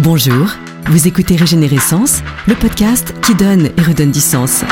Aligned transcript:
Bonjour, 0.00 0.46
vous 0.86 1.08
écoutez 1.08 1.34
Régénérescence, 1.34 2.22
le 2.46 2.54
podcast 2.54 3.12
qui 3.20 3.34
donne 3.34 3.66
et 3.76 3.82
redonne 3.82 4.12
du 4.12 4.20
sens. 4.20 4.62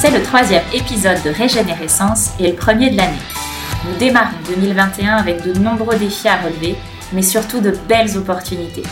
C'est 0.00 0.10
le 0.10 0.24
troisième 0.24 0.64
épisode 0.74 1.22
de 1.22 1.30
Régénérescence 1.30 2.30
et 2.40 2.48
le 2.48 2.56
premier 2.56 2.90
de 2.90 2.96
l'année. 2.96 3.22
Nous 3.84 3.96
démarrons 3.96 4.34
2021 4.56 5.18
avec 5.18 5.44
de 5.44 5.56
nombreux 5.56 5.96
défis 5.96 6.26
à 6.26 6.38
relever, 6.38 6.74
mais 7.12 7.22
surtout 7.22 7.60
de 7.60 7.76
belles 7.88 8.18
opportunités. 8.18 8.82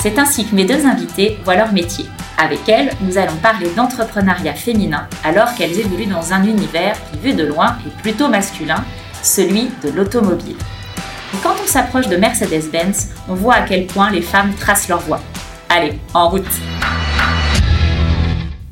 C'est 0.00 0.18
ainsi 0.18 0.44
que 0.44 0.54
mes 0.54 0.66
deux 0.66 0.84
invités 0.84 1.38
voient 1.42 1.56
leur 1.56 1.72
métier. 1.72 2.04
Avec 2.36 2.68
elles, 2.68 2.90
nous 3.00 3.16
allons 3.16 3.36
parler 3.36 3.70
d'entrepreneuriat 3.74 4.52
féminin 4.52 5.08
alors 5.24 5.54
qu'elles 5.54 5.80
évoluent 5.80 6.04
dans 6.04 6.34
un 6.34 6.44
univers 6.44 6.96
qui, 7.10 7.18
vu 7.18 7.32
de 7.32 7.46
loin, 7.46 7.78
est 7.86 8.02
plutôt 8.02 8.28
masculin, 8.28 8.84
celui 9.22 9.70
de 9.82 9.88
l'automobile. 9.88 10.56
Quand 11.42 11.54
on 11.62 11.66
s'approche 11.66 12.08
de 12.08 12.16
Mercedes-Benz, 12.16 13.10
on 13.28 13.34
voit 13.34 13.54
à 13.54 13.62
quel 13.62 13.86
point 13.86 14.10
les 14.10 14.22
femmes 14.22 14.54
tracent 14.54 14.88
leur 14.88 15.00
voie. 15.00 15.20
Allez, 15.68 15.92
en 16.12 16.28
route 16.28 16.44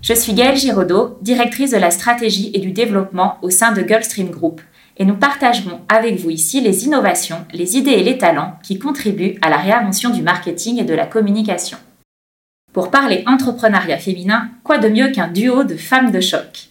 Je 0.01 0.15
suis 0.15 0.35
Gaëlle 0.35 0.57
Giraudot, 0.57 1.19
directrice 1.23 1.73
de 1.73 1.77
la 1.77 1.91
stratégie 1.91 2.51
et 2.55 2.61
du 2.61 2.73
développement 2.73 3.39
au 3.43 3.51
sein 3.51 3.73
de 3.73 3.83
Gulfstream 3.83 4.31
Group, 4.31 4.61
et 4.99 5.05
nous 5.05 5.17
partagerons 5.17 5.81
avec 5.89 6.21
vous 6.21 6.31
ici 6.31 6.61
les 6.61 6.85
innovations, 6.85 7.45
les 7.53 7.77
idées 7.77 7.93
et 7.93 8.05
les 8.05 8.19
talents 8.19 8.59
qui 8.63 8.79
contribuent 8.79 9.39
à 9.43 9.49
la 9.49 9.57
réinvention 9.57 10.11
du 10.11 10.23
marketing 10.23 10.79
et 10.79 10.85
de 10.85 10.95
la 10.95 11.07
communication. 11.07 11.79
Pour 12.73 12.91
parler 12.91 13.25
entrepreneuriat 13.27 13.99
féminin, 13.99 14.51
quoi 14.65 14.79
de 14.79 14.89
mieux 14.89 15.11
qu'un 15.11 15.29
duo 15.29 15.65
de 15.65 15.77
femmes 15.77 16.11
de 16.11 16.21
choc? 16.21 16.69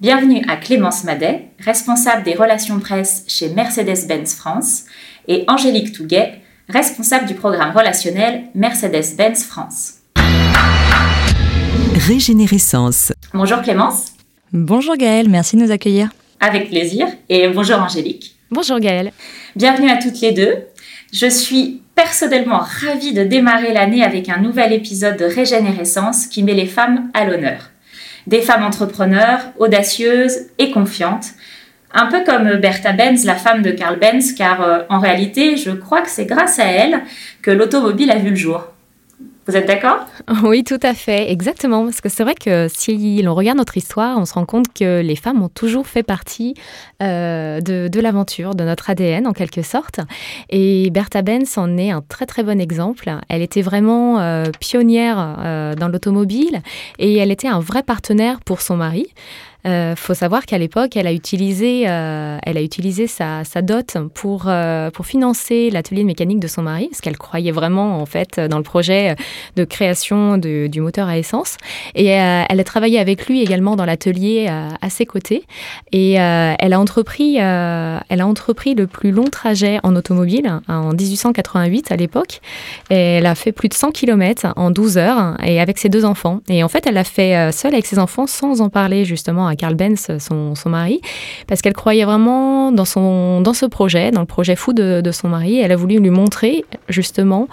Bienvenue 0.00 0.42
à 0.48 0.56
Clémence 0.56 1.04
Madet, 1.04 1.50
responsable 1.60 2.24
des 2.24 2.34
relations 2.34 2.80
presse 2.80 3.24
chez 3.28 3.50
Mercedes-Benz 3.50 4.34
France, 4.34 4.86
et 5.28 5.44
Angélique 5.48 5.92
Touguet, 5.92 6.40
responsable 6.68 7.26
du 7.26 7.34
programme 7.34 7.76
relationnel 7.76 8.44
Mercedes-Benz 8.54 9.44
France. 9.44 9.94
Régénérescence. 12.06 13.12
Bonjour 13.32 13.62
Clémence. 13.62 14.12
Bonjour 14.52 14.96
Gaëlle, 14.96 15.28
merci 15.28 15.56
de 15.56 15.62
nous 15.62 15.70
accueillir. 15.70 16.10
Avec 16.40 16.68
plaisir. 16.68 17.06
Et 17.28 17.48
bonjour 17.48 17.78
Angélique. 17.78 18.36
Bonjour 18.50 18.80
Gaëlle. 18.80 19.12
Bienvenue 19.54 19.90
à 19.90 19.96
toutes 19.96 20.20
les 20.20 20.32
deux. 20.32 20.54
Je 21.12 21.26
suis 21.26 21.82
personnellement 21.94 22.60
ravie 22.60 23.12
de 23.12 23.22
démarrer 23.22 23.72
l'année 23.72 24.02
avec 24.02 24.28
un 24.28 24.38
nouvel 24.38 24.72
épisode 24.72 25.16
de 25.16 25.24
Régénérescence 25.24 26.26
qui 26.26 26.42
met 26.42 26.54
les 26.54 26.66
femmes 26.66 27.10
à 27.14 27.24
l'honneur. 27.24 27.70
Des 28.26 28.40
femmes 28.40 28.64
entrepreneurs, 28.64 29.40
audacieuses 29.58 30.46
et 30.58 30.70
confiantes. 30.70 31.26
Un 31.94 32.06
peu 32.06 32.24
comme 32.24 32.56
Bertha 32.56 32.92
Benz, 32.92 33.24
la 33.24 33.34
femme 33.34 33.62
de 33.62 33.70
Karl 33.70 33.98
Benz, 33.98 34.32
car 34.32 34.62
euh, 34.62 34.80
en 34.88 34.98
réalité, 34.98 35.56
je 35.56 35.70
crois 35.70 36.00
que 36.00 36.08
c'est 36.08 36.24
grâce 36.24 36.58
à 36.58 36.64
elle 36.64 37.02
que 37.42 37.50
l'automobile 37.50 38.10
a 38.10 38.16
vu 38.16 38.30
le 38.30 38.36
jour. 38.36 38.64
Vous 39.46 39.56
êtes 39.56 39.66
d'accord? 39.66 40.06
Oui, 40.44 40.62
tout 40.62 40.78
à 40.82 40.94
fait, 40.94 41.30
exactement. 41.30 41.84
Parce 41.84 42.00
que 42.00 42.08
c'est 42.08 42.22
vrai 42.22 42.34
que 42.34 42.68
si 42.72 43.20
l'on 43.22 43.34
regarde 43.34 43.58
notre 43.58 43.76
histoire, 43.76 44.16
on 44.16 44.24
se 44.24 44.34
rend 44.34 44.46
compte 44.46 44.72
que 44.72 45.02
les 45.02 45.16
femmes 45.16 45.42
ont 45.42 45.48
toujours 45.48 45.86
fait 45.86 46.04
partie 46.04 46.54
euh, 47.02 47.60
de, 47.60 48.00
l'aventure, 48.00 48.54
de 48.54 48.62
notre 48.62 48.88
ADN 48.88 49.26
en 49.26 49.32
quelque 49.32 49.62
sorte. 49.62 49.98
Et 50.48 50.90
Bertha 50.90 51.22
Benz 51.22 51.58
en 51.58 51.76
est 51.76 51.90
un 51.90 52.02
très 52.02 52.24
très 52.24 52.44
bon 52.44 52.60
exemple. 52.60 53.10
Elle 53.28 53.42
était 53.42 53.62
vraiment 53.62 54.20
euh, 54.20 54.44
pionnière 54.60 55.74
dans 55.76 55.88
l'automobile 55.88 56.62
et 57.00 57.16
elle 57.16 57.32
était 57.32 57.48
un 57.48 57.60
vrai 57.60 57.82
partenaire 57.82 58.38
pour 58.40 58.62
son 58.62 58.76
mari. 58.76 59.08
Euh, 59.66 59.94
faut 59.96 60.14
savoir 60.14 60.44
qu'à 60.44 60.58
l'époque, 60.58 60.96
elle 60.96 61.06
a 61.06 61.12
utilisé, 61.12 61.84
euh, 61.88 62.38
elle 62.42 62.56
a 62.58 62.62
utilisé 62.62 63.06
sa, 63.06 63.44
sa 63.44 63.62
dot 63.62 63.96
pour, 64.12 64.44
euh, 64.46 64.90
pour 64.90 65.06
financer 65.06 65.70
l'atelier 65.70 66.02
de 66.02 66.06
mécanique 66.06 66.40
de 66.40 66.48
son 66.48 66.62
mari, 66.62 66.88
parce 66.88 67.00
qu'elle 67.00 67.16
croyait 67.16 67.52
vraiment 67.52 68.00
en 68.00 68.06
fait 68.06 68.40
dans 68.40 68.58
le 68.58 68.64
projet 68.64 69.14
de 69.56 69.64
création 69.64 70.36
de, 70.38 70.66
du 70.66 70.80
moteur 70.80 71.08
à 71.08 71.18
essence. 71.18 71.56
Et 71.94 72.06
elle 72.06 72.60
a 72.60 72.64
travaillé 72.64 72.98
avec 72.98 73.26
lui 73.26 73.42
également 73.42 73.76
dans 73.76 73.84
l'atelier 73.84 74.48
à 74.48 74.90
ses 74.90 75.06
côtés. 75.06 75.44
Et 75.92 76.12
elle 76.12 76.72
a 76.72 76.80
entrepris, 76.80 77.36
elle 77.36 78.20
a 78.20 78.26
entrepris 78.26 78.74
le 78.74 78.86
plus 78.86 79.10
long 79.10 79.24
trajet 79.24 79.78
en 79.82 79.94
automobile 79.96 80.46
hein, 80.46 80.62
en 80.68 80.92
1888 80.92 81.92
à 81.92 81.96
l'époque. 81.96 82.40
Elle 82.88 83.26
a 83.26 83.34
fait 83.34 83.52
plus 83.52 83.68
de 83.68 83.74
100 83.74 83.92
km 83.92 84.52
en 84.56 84.70
12 84.70 84.98
heures 84.98 85.36
et 85.44 85.60
avec 85.60 85.78
ses 85.78 85.88
deux 85.88 86.04
enfants. 86.04 86.40
Et 86.48 86.64
en 86.64 86.68
fait, 86.68 86.86
elle 86.86 86.94
l'a 86.94 87.04
fait 87.04 87.52
seule 87.52 87.74
avec 87.74 87.86
ses 87.86 87.98
enfants 87.98 88.26
sans 88.26 88.60
en 88.60 88.68
parler 88.68 89.04
justement 89.04 89.51
Carl 89.56 89.74
Benz, 89.74 90.08
son, 90.18 90.54
mari, 90.66 91.00
parce 91.46 91.62
qu'elle 91.62 91.72
croyait 91.72 92.04
vraiment 92.04 92.72
dans, 92.72 92.84
son, 92.84 93.40
dans 93.40 93.54
ce 93.54 93.66
projet, 93.66 94.10
dans 94.10 94.20
le 94.20 94.26
projet 94.26 94.56
fou 94.56 94.72
de, 94.72 95.02
son 95.12 95.28
mari. 95.28 95.58
Elle 95.58 95.72
a 95.72 95.76
voulu 95.76 95.98
lui 95.98 96.10
montrer 96.10 96.64
justement 96.88 97.48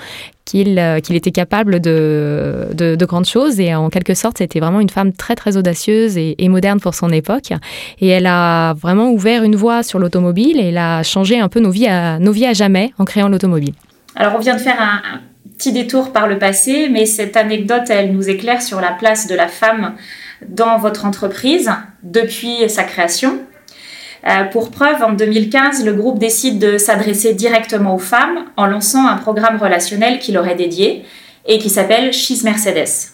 qu'il 0.49 0.79
euh, 0.79 0.97
était 0.97 1.31
capable 1.31 1.79
de, 1.79 2.69
de, 2.73 3.05
grandes 3.05 3.25
choses 3.25 3.59
et 3.59 3.75
en 3.75 3.89
quelque 3.89 4.15
sorte 4.15 4.39
c'était 4.39 4.59
vraiment 4.59 4.79
une 4.79 4.89
femme 4.89 5.13
très 5.13 5.35
très 5.35 5.57
audacieuse 5.57 6.17
et, 6.17 6.35
moderne 6.49 6.79
pour 6.79 6.95
son 6.95 7.09
époque 7.09 7.51
et 8.01 8.07
elle 8.07 8.25
a 8.25 8.73
vraiment 8.73 9.11
ouvert 9.11 9.43
une 9.43 9.55
voie 9.55 9.83
sur 9.83 9.99
l'automobile 9.99 10.59
et 10.59 10.69
elle 10.69 10.77
a 10.77 11.03
changé 11.03 11.39
un 11.39 11.49
peu 11.49 11.59
nos 11.59 11.69
vies 11.69 11.87
à, 11.87 12.17
nos 12.17 12.31
vies 12.31 12.47
à 12.47 12.53
jamais 12.53 12.91
en 12.97 13.05
créant 13.05 13.29
l'automobile. 13.29 13.73
Alors 14.15 14.33
on 14.35 14.39
vient 14.39 14.55
de 14.55 14.61
faire 14.61 14.81
un 14.81 15.21
petit 15.57 15.71
détour 15.71 16.11
par 16.11 16.27
le 16.27 16.39
passé 16.39 16.89
mais 16.89 17.05
cette 17.05 17.37
anecdote 17.37 17.83
elle 17.89 18.11
nous 18.11 18.27
éclaire 18.29 18.61
sur 18.63 18.81
la 18.81 18.91
place 18.91 19.27
de 19.27 19.35
la 19.35 19.47
femme 19.47 19.93
dans 20.47 20.77
votre 20.77 21.05
entreprise 21.05 21.71
depuis 22.03 22.69
sa 22.69 22.83
création. 22.83 23.39
Euh, 24.27 24.43
pour 24.45 24.69
preuve, 24.71 25.01
en 25.01 25.13
2015, 25.13 25.85
le 25.85 25.93
groupe 25.93 26.19
décide 26.19 26.59
de 26.59 26.77
s'adresser 26.77 27.33
directement 27.33 27.95
aux 27.95 27.99
femmes 27.99 28.45
en 28.57 28.65
lançant 28.65 29.07
un 29.07 29.15
programme 29.15 29.57
relationnel 29.57 30.19
qui 30.19 30.31
leur 30.31 30.47
est 30.47 30.55
dédié 30.55 31.03
et 31.47 31.57
qui 31.57 31.69
s'appelle 31.69 32.11
She's 32.11 32.43
Mercedes. 32.43 33.11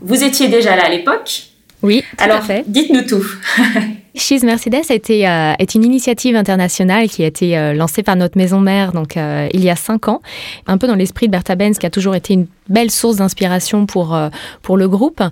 Vous 0.00 0.24
étiez 0.24 0.48
déjà 0.48 0.76
là 0.76 0.86
à 0.86 0.88
l'époque 0.88 1.42
Oui, 1.82 2.02
tout 2.16 2.24
Alors, 2.24 2.38
à 2.38 2.42
fait. 2.42 2.64
dites-nous 2.66 3.02
tout. 3.02 3.24
She's 4.14 4.42
Mercedes 4.42 4.90
été, 4.90 5.28
euh, 5.28 5.52
est 5.58 5.74
une 5.74 5.84
initiative 5.84 6.34
internationale 6.36 7.08
qui 7.08 7.22
a 7.22 7.26
été 7.26 7.56
euh, 7.56 7.74
lancée 7.74 8.02
par 8.02 8.16
notre 8.16 8.38
maison 8.38 8.60
mère 8.60 8.92
donc, 8.92 9.16
il 9.16 9.62
y 9.62 9.70
a 9.70 9.76
cinq 9.76 10.08
ans, 10.08 10.22
un 10.66 10.78
peu 10.78 10.86
dans 10.86 10.96
l'esprit 10.96 11.26
de 11.26 11.32
Bertha 11.32 11.54
Benz 11.54 11.78
qui 11.78 11.86
a 11.86 11.90
toujours 11.90 12.14
été 12.14 12.32
une 12.32 12.46
belle 12.70 12.90
source 12.90 13.16
d'inspiration 13.16 13.84
pour, 13.84 14.14
euh, 14.14 14.30
pour 14.62 14.76
le 14.76 14.88
groupe. 14.88 15.22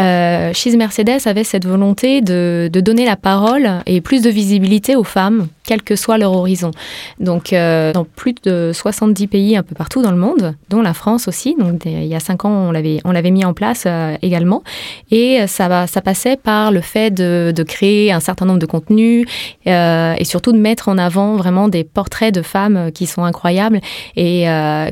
Euh, 0.00 0.52
Mercedes 0.76 1.26
avait 1.26 1.44
cette 1.44 1.66
volonté 1.66 2.20
de, 2.20 2.68
de, 2.72 2.80
donner 2.80 3.04
la 3.04 3.16
parole 3.16 3.68
et 3.86 4.00
plus 4.00 4.22
de 4.22 4.30
visibilité 4.30 4.94
aux 4.94 5.04
femmes, 5.04 5.48
quel 5.64 5.82
que 5.82 5.96
soit 5.96 6.18
leur 6.18 6.32
horizon. 6.32 6.70
Donc, 7.18 7.52
euh, 7.52 7.92
dans 7.92 8.04
plus 8.04 8.34
de 8.44 8.70
70 8.72 9.26
pays 9.26 9.56
un 9.56 9.62
peu 9.62 9.74
partout 9.74 10.02
dans 10.02 10.10
le 10.10 10.16
monde, 10.16 10.54
dont 10.70 10.82
la 10.82 10.94
France 10.94 11.26
aussi. 11.26 11.56
Donc, 11.58 11.84
il 11.84 12.06
y 12.06 12.14
a 12.14 12.20
cinq 12.20 12.44
ans, 12.44 12.68
on 12.68 12.70
l'avait, 12.70 13.00
on 13.04 13.10
l'avait 13.10 13.30
mis 13.30 13.44
en 13.44 13.54
place 13.54 13.84
euh, 13.86 14.16
également. 14.22 14.62
Et 15.10 15.46
ça, 15.46 15.86
ça 15.86 16.00
passait 16.00 16.36
par 16.36 16.70
le 16.70 16.80
fait 16.80 17.10
de, 17.10 17.52
de 17.54 17.62
créer 17.62 18.12
un 18.12 18.20
certain 18.20 18.46
nombre 18.46 18.58
de 18.58 18.66
contenus 18.66 19.26
et 19.66 20.24
surtout 20.24 20.52
de 20.52 20.58
mettre 20.58 20.88
en 20.88 20.98
avant 20.98 21.36
vraiment 21.36 21.68
des 21.68 21.84
portraits 21.84 22.34
de 22.34 22.42
femmes 22.42 22.90
qui 22.92 23.06
sont 23.06 23.24
incroyables 23.24 23.80
et 24.16 24.44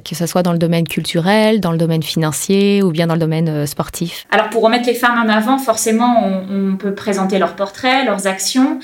que 0.04 0.14
ce 0.14 0.26
soit 0.26 0.42
dans 0.42 0.52
le 0.52 0.58
domaine 0.58 0.86
culturel, 0.86 1.60
dans 1.60 1.72
le 1.72 1.78
domaine 1.78 1.95
financier 2.02 2.82
ou 2.82 2.90
bien 2.90 3.06
dans 3.06 3.14
le 3.14 3.20
domaine 3.20 3.48
euh, 3.48 3.66
sportif 3.66 4.26
Alors 4.30 4.50
pour 4.50 4.62
remettre 4.62 4.86
les 4.86 4.94
femmes 4.94 5.18
en 5.18 5.28
avant, 5.28 5.58
forcément, 5.58 6.24
on, 6.50 6.76
peut 6.76 6.94
présenter 6.94 7.38
leurs 7.38 7.56
portraits, 7.56 8.04
leurs 8.04 8.26
actions, 8.26 8.78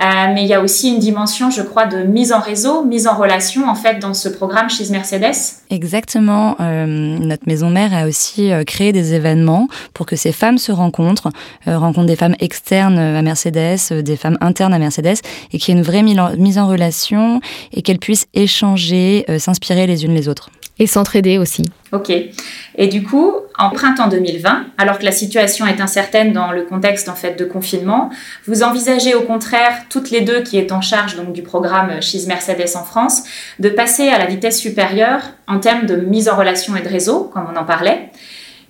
euh, 0.00 0.04
mais 0.34 0.42
il 0.42 0.48
y 0.48 0.54
a 0.54 0.60
aussi 0.60 0.88
une 0.88 0.98
dimension, 0.98 1.50
je 1.50 1.62
crois, 1.62 1.86
de 1.86 2.02
mise 2.02 2.32
en 2.32 2.40
réseau, 2.40 2.84
mise 2.84 3.06
en 3.06 3.16
relation, 3.16 3.68
en 3.68 3.74
fait, 3.74 3.98
dans 4.00 4.12
ce 4.12 4.28
programme 4.28 4.68
chez 4.68 4.88
Mercedes. 4.90 5.34
Exactement. 5.70 6.56
Euh, 6.60 6.86
notre 6.86 7.44
maison 7.46 7.70
mère 7.70 7.94
a 7.94 8.06
aussi 8.06 8.50
créé 8.66 8.92
des 8.92 9.14
événements 9.14 9.68
pour 9.94 10.04
que 10.04 10.16
ces 10.16 10.32
femmes 10.32 10.58
se 10.58 10.72
rencontrent, 10.72 11.30
rencontrent 11.66 12.06
des 12.06 12.16
femmes 12.16 12.36
externes 12.40 12.98
à 12.98 13.22
Mercedes, 13.22 14.02
des 14.02 14.16
femmes 14.16 14.36
internes 14.40 14.74
à 14.74 14.78
Mercedes, 14.78 15.18
et 15.52 15.58
qu'il 15.58 15.74
y 15.74 15.76
ait 15.76 15.80
une 15.80 15.86
vraie 15.86 16.02
mise 16.02 16.58
en 16.58 16.68
relation 16.68 17.40
et 17.72 17.82
qu'elles 17.82 17.98
puissent 17.98 18.26
échanger, 18.34 19.24
s'inspirer 19.38 19.86
les 19.86 20.04
unes 20.04 20.14
les 20.14 20.28
autres. 20.28 20.50
Et 20.78 20.86
s'entraider 20.86 21.38
aussi. 21.38 21.64
Ok. 21.92 22.10
Et 22.10 22.86
du 22.86 23.02
coup, 23.02 23.32
en 23.58 23.70
printemps 23.70 24.08
2020, 24.08 24.66
alors 24.78 24.98
que 24.98 25.04
la 25.04 25.10
situation 25.10 25.66
est 25.66 25.80
incertaine 25.80 26.32
dans 26.32 26.52
le 26.52 26.62
contexte 26.62 27.08
en 27.08 27.14
fait 27.14 27.36
de 27.36 27.44
confinement, 27.44 28.10
vous 28.46 28.62
envisagez 28.62 29.14
au 29.14 29.22
contraire 29.22 29.72
toutes 29.90 30.10
les 30.10 30.20
deux 30.20 30.42
qui 30.42 30.58
est 30.58 30.70
en 30.70 30.80
charge 30.80 31.16
donc 31.16 31.32
du 31.32 31.42
programme 31.42 32.00
She's 32.00 32.26
Mercedes 32.26 32.76
en 32.76 32.84
France 32.84 33.24
de 33.58 33.68
passer 33.68 34.08
à 34.08 34.18
la 34.18 34.26
vitesse 34.26 34.60
supérieure 34.60 35.22
en 35.48 35.58
termes 35.58 35.86
de 35.86 35.96
mise 35.96 36.28
en 36.28 36.36
relation 36.36 36.76
et 36.76 36.82
de 36.82 36.88
réseau, 36.88 37.24
comme 37.32 37.46
on 37.52 37.58
en 37.58 37.64
parlait. 37.64 38.10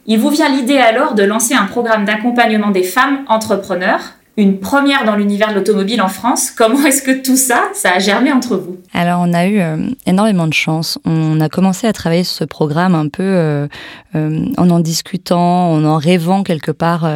Il 0.06 0.18
vous 0.18 0.30
vient 0.30 0.48
l'idée 0.48 0.78
alors 0.78 1.14
de 1.14 1.22
lancer 1.22 1.52
un 1.52 1.66
programme 1.66 2.06
d'accompagnement 2.06 2.70
des 2.70 2.82
femmes 2.82 3.24
entrepreneurs 3.28 4.14
une 4.38 4.60
première 4.60 5.04
dans 5.04 5.16
l'univers 5.16 5.50
de 5.50 5.54
l'automobile 5.54 6.00
en 6.00 6.06
France. 6.06 6.52
Comment 6.52 6.86
est-ce 6.86 7.02
que 7.02 7.22
tout 7.22 7.36
ça, 7.36 7.64
ça 7.74 7.94
a 7.94 7.98
germé 7.98 8.32
entre 8.32 8.56
vous? 8.56 8.78
Alors, 8.94 9.20
on 9.20 9.34
a 9.34 9.48
eu 9.48 9.58
euh, 9.58 9.76
énormément 10.06 10.46
de 10.46 10.54
chance. 10.54 10.96
On 11.04 11.40
a 11.40 11.48
commencé 11.48 11.88
à 11.88 11.92
travailler 11.92 12.22
ce 12.22 12.44
programme 12.44 12.94
un 12.94 13.08
peu 13.08 13.24
euh, 13.24 13.66
euh, 14.14 14.46
en 14.56 14.70
en 14.70 14.78
discutant, 14.78 15.72
en 15.72 15.84
en 15.84 15.96
rêvant 15.96 16.44
quelque 16.44 16.70
part 16.70 17.08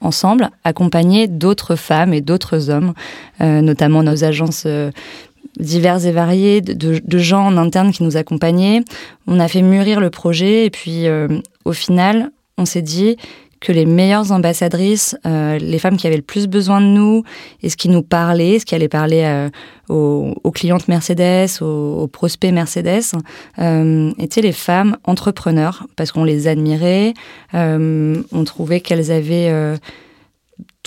ensemble, 0.00 0.50
accompagné 0.64 1.28
d'autres 1.28 1.76
femmes 1.76 2.12
et 2.12 2.20
d'autres 2.20 2.70
hommes, 2.70 2.94
notamment 3.40 4.02
nos 4.02 4.24
agences 4.24 4.66
divers 5.60 6.04
et 6.06 6.12
variés, 6.12 6.60
de, 6.60 7.18
gens 7.18 7.46
en 7.46 7.56
interne 7.56 7.92
qui 7.92 8.02
nous 8.02 8.16
accompagnaient. 8.16 8.82
On 9.28 9.38
a 9.38 9.46
fait 9.46 9.62
mûrir 9.62 10.00
le 10.00 10.10
projet 10.10 10.64
et 10.64 10.70
puis 10.70 11.06
au 11.64 11.72
final, 11.72 12.30
on 12.56 12.64
s'est 12.64 12.82
dit 12.82 13.16
que 13.60 13.72
les 13.72 13.86
meilleures 13.86 14.32
ambassadrices, 14.32 15.16
euh, 15.26 15.58
les 15.58 15.78
femmes 15.78 15.96
qui 15.96 16.06
avaient 16.06 16.16
le 16.16 16.22
plus 16.22 16.46
besoin 16.46 16.80
de 16.80 16.86
nous 16.86 17.24
et 17.62 17.68
ce 17.68 17.76
qui 17.76 17.88
nous 17.88 18.02
parlait, 18.02 18.58
ce 18.58 18.66
qui 18.66 18.74
allait 18.74 18.88
parler 18.88 19.22
euh, 19.24 19.48
aux, 19.88 20.50
clientes 20.52 20.88
Mercedes, 20.88 21.60
aux, 21.60 22.06
prospects 22.08 22.52
Mercedes, 22.52 23.16
euh, 23.58 24.12
étaient 24.18 24.42
les 24.42 24.52
femmes 24.52 24.96
entrepreneurs 25.04 25.86
parce 25.96 26.12
qu'on 26.12 26.24
les 26.24 26.46
admirait, 26.46 27.14
on 27.52 28.44
trouvait 28.44 28.80
qu'elles 28.80 29.10
avaient 29.10 29.78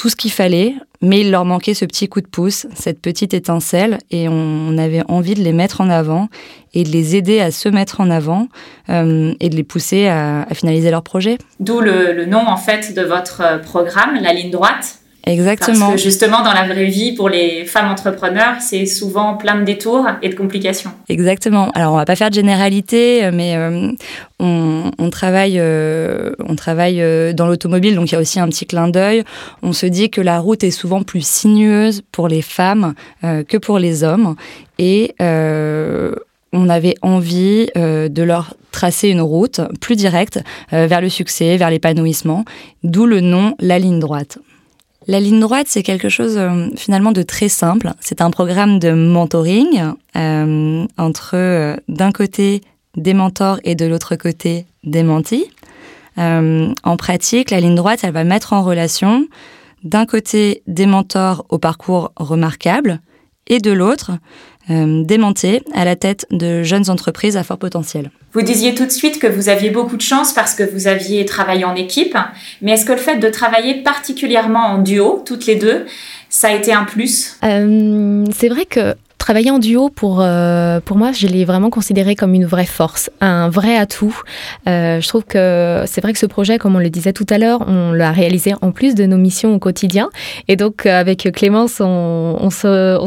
tout 0.02 0.10
ce 0.10 0.16
qu'il 0.16 0.32
fallait, 0.32 0.74
mais 1.04 1.22
il 1.22 1.30
leur 1.30 1.46
manquait 1.46 1.76
ce 1.76 1.86
petit 1.86 2.10
coup 2.10 2.22
de 2.22 2.28
pouce, 2.28 2.66
cette 2.74 3.00
petite 3.00 3.36
étincelle, 3.36 4.00
et 4.10 4.28
on, 4.28 4.76
avait 4.80 5.04
envie 5.08 5.36
de 5.36 5.44
les 5.44 5.54
mettre 5.54 5.80
en 5.80 5.92
avant 5.92 6.28
et 6.74 6.84
de 6.84 6.90
les 6.90 7.16
aider 7.16 7.40
à 7.40 7.52
se 7.52 7.70
mettre 7.70 8.02
en 8.02 8.10
avant 8.10 8.48
euh, 8.90 9.36
et 9.40 9.50
de 9.50 9.56
les 9.56 9.64
pousser 9.64 10.08
à, 10.08 10.48
finaliser 10.56 10.90
leur 10.90 11.04
projet. 11.04 11.38
D'où 11.60 11.82
le, 11.82 12.26
nom 12.26 12.48
en 12.48 12.58
fait 12.58 12.96
de 12.96 13.04
votre 13.04 13.62
programme, 13.62 14.16
la 14.20 14.34
ligne 14.34 14.50
droite. 14.50 15.01
Exactement. 15.26 15.90
Parce 15.90 16.02
que 16.02 16.02
justement, 16.02 16.44
dans 16.44 16.54
la 16.54 16.66
vraie 16.66 16.88
vie, 16.88 17.14
pour 17.14 17.30
les 17.30 17.66
femmes 17.66 17.92
entrepreneurs, 17.92 18.56
c'est 18.60 18.86
souvent 18.86 19.36
plein 19.36 19.60
de 19.60 19.64
détours 19.64 20.08
et 20.22 20.30
de 20.30 20.36
complications. 20.36 20.92
Exactement. 21.10 21.70
Alors, 21.72 21.94
on 21.94 21.98
va 21.98 22.06
pas 22.06 22.16
faire 22.16 22.30
de 22.30 22.36
généralité, 22.36 23.30
mais 23.32 23.56
euh, 23.56 23.92
on, 24.40 25.10
travaille, 25.12 25.60
euh, 25.60 26.32
on 26.40 26.56
travaille 26.56 27.02
euh, 27.02 27.34
dans 27.34 27.46
l'automobile, 27.46 27.96
donc 27.96 28.12
il 28.12 28.16
y 28.16 28.18
a 28.18 28.22
aussi 28.22 28.40
un 28.40 28.48
petit 28.48 28.66
clin 28.66 28.88
d'œil. 28.88 29.24
On 29.62 29.74
se 29.74 29.86
dit 29.86 30.10
que 30.10 30.22
la 30.22 30.40
route 30.40 30.64
est 30.64 30.72
souvent 30.72 31.04
plus 31.04 31.26
sinueuse 31.26 32.02
pour 32.12 32.28
les 32.28 32.42
femmes 32.42 32.94
que 33.22 33.58
pour 33.58 33.78
les 33.78 34.04
hommes. 34.04 34.36
Et 34.80 35.14
on 35.20 36.70
avait 36.70 36.96
envie 37.02 37.68
de 37.76 38.24
leur 38.24 38.56
tracer 38.72 39.10
une 39.10 39.22
route 39.22 39.62
plus 39.80 39.96
directe 39.96 40.40
vers 40.72 41.02
le 41.02 41.10
succès, 41.10 41.58
vers 41.58 41.70
l'épanouissement, 41.70 42.46
d'où 42.84 43.06
le 43.06 43.22
nom 43.22 43.56
La 43.60 43.78
ligne 43.78 44.00
droite. 44.00 44.40
La 45.08 45.20
ligne 45.20 45.40
droite, 45.40 45.68
c'est 45.70 45.84
quelque 45.84 46.10
chose 46.10 46.38
euh, 46.38 46.68
finalement 46.76 47.12
de 47.12 47.24
très 47.24 47.50
simple. 47.50 47.92
C'est 48.00 48.22
un 48.22 48.30
programme 48.30 48.80
de 48.80 48.92
mentoring 48.92 49.94
euh, 50.16 50.86
entre 50.98 51.32
euh, 51.34 51.76
d'un 51.88 52.12
côté 52.12 52.62
des 52.96 53.14
mentors 53.14 53.60
et 53.64 53.76
de 53.76 53.86
l'autre 53.86 54.16
côté 54.16 54.66
des 54.84 55.04
mentis. 55.04 55.46
en 56.18 56.98
pratique, 56.98 57.52
la 57.52 57.60
ligne 57.60 57.76
droite, 57.76 58.02
elle 58.04 58.12
va 58.12 58.24
mettre 58.24 58.54
en 58.54 58.64
relation 58.64 59.26
d'un 59.84 60.06
côté 60.06 60.62
des 60.68 60.86
mentors 60.86 61.46
au 61.50 61.58
parcours 61.58 62.12
remarquable 62.18 63.00
et 63.48 63.60
de 63.60 63.72
l'autre 63.72 64.12
euh, 64.70 65.04
démonté 65.04 65.64
à 65.74 65.86
la 65.86 65.96
tête 65.96 66.28
de 66.32 66.64
jeunes 66.64 66.90
entreprises 66.90 67.38
à 67.38 67.44
fort 67.44 67.58
potentiel. 67.58 68.12
Vous 68.34 68.42
disiez 68.42 68.76
tout 68.76 68.86
de 68.86 68.92
suite 68.92 69.20
que 69.20 69.28
vous 69.28 69.50
aviez 69.50 69.70
beaucoup 69.70 69.98
de 69.98 70.02
chance 70.02 70.32
parce 70.34 70.56
que 70.56 70.64
vous 70.64 70.88
aviez 70.88 71.26
travaillé 71.26 71.66
en 71.66 71.76
équipe, 71.76 72.16
mais 72.62 72.72
est-ce 72.72 72.86
que 72.86 72.94
le 72.94 72.98
fait 72.98 73.18
de 73.18 73.30
travailler 73.30 73.84
particulièrement 73.84 74.68
en 74.68 74.78
duo, 74.78 75.22
toutes 75.26 75.46
les 75.48 75.56
deux, 75.56 75.86
ça 76.30 76.48
a 76.48 76.52
été 76.54 76.72
un 76.72 76.86
plus? 76.86 77.38
Euh, 77.44 78.24
C'est 78.34 78.48
vrai 78.48 78.66
que 78.66 78.96
travailler 79.22 79.52
en 79.52 79.60
duo, 79.60 79.90
pour, 79.90 80.20
euh, 80.20 80.80
pour 80.84 80.98
moi, 80.98 81.12
je 81.12 81.28
l'ai 81.28 81.46
vraiment 81.46 81.70
considéré 81.70 82.16
comme 82.16 82.34
une 82.34 82.46
vraie 82.46 82.66
force, 82.66 83.12
un 83.22 83.50
vrai 83.50 83.78
atout. 83.78 84.20
Euh, 84.68 85.00
je 85.00 85.08
trouve 85.08 85.26
que 85.26 85.84
c'est 85.86 86.02
vrai 86.02 86.12
que 86.12 86.18
ce 86.18 86.26
projet, 86.26 86.58
comme 86.58 86.76
on 86.76 86.80
le 86.80 86.90
disait 86.90 87.14
tout 87.14 87.28
à 87.30 87.38
l'heure, 87.38 87.64
on 87.68 87.92
l'a 87.92 88.12
réalisé 88.12 88.54
en 88.62 88.72
plus 88.72 88.96
de 88.96 89.06
nos 89.06 89.18
missions 89.18 89.54
au 89.54 89.60
quotidien. 89.60 90.10
Et 90.48 90.56
donc, 90.56 90.88
euh, 90.88 91.00
avec 91.00 91.32
Clémence, 91.34 91.82
on, 91.82 92.50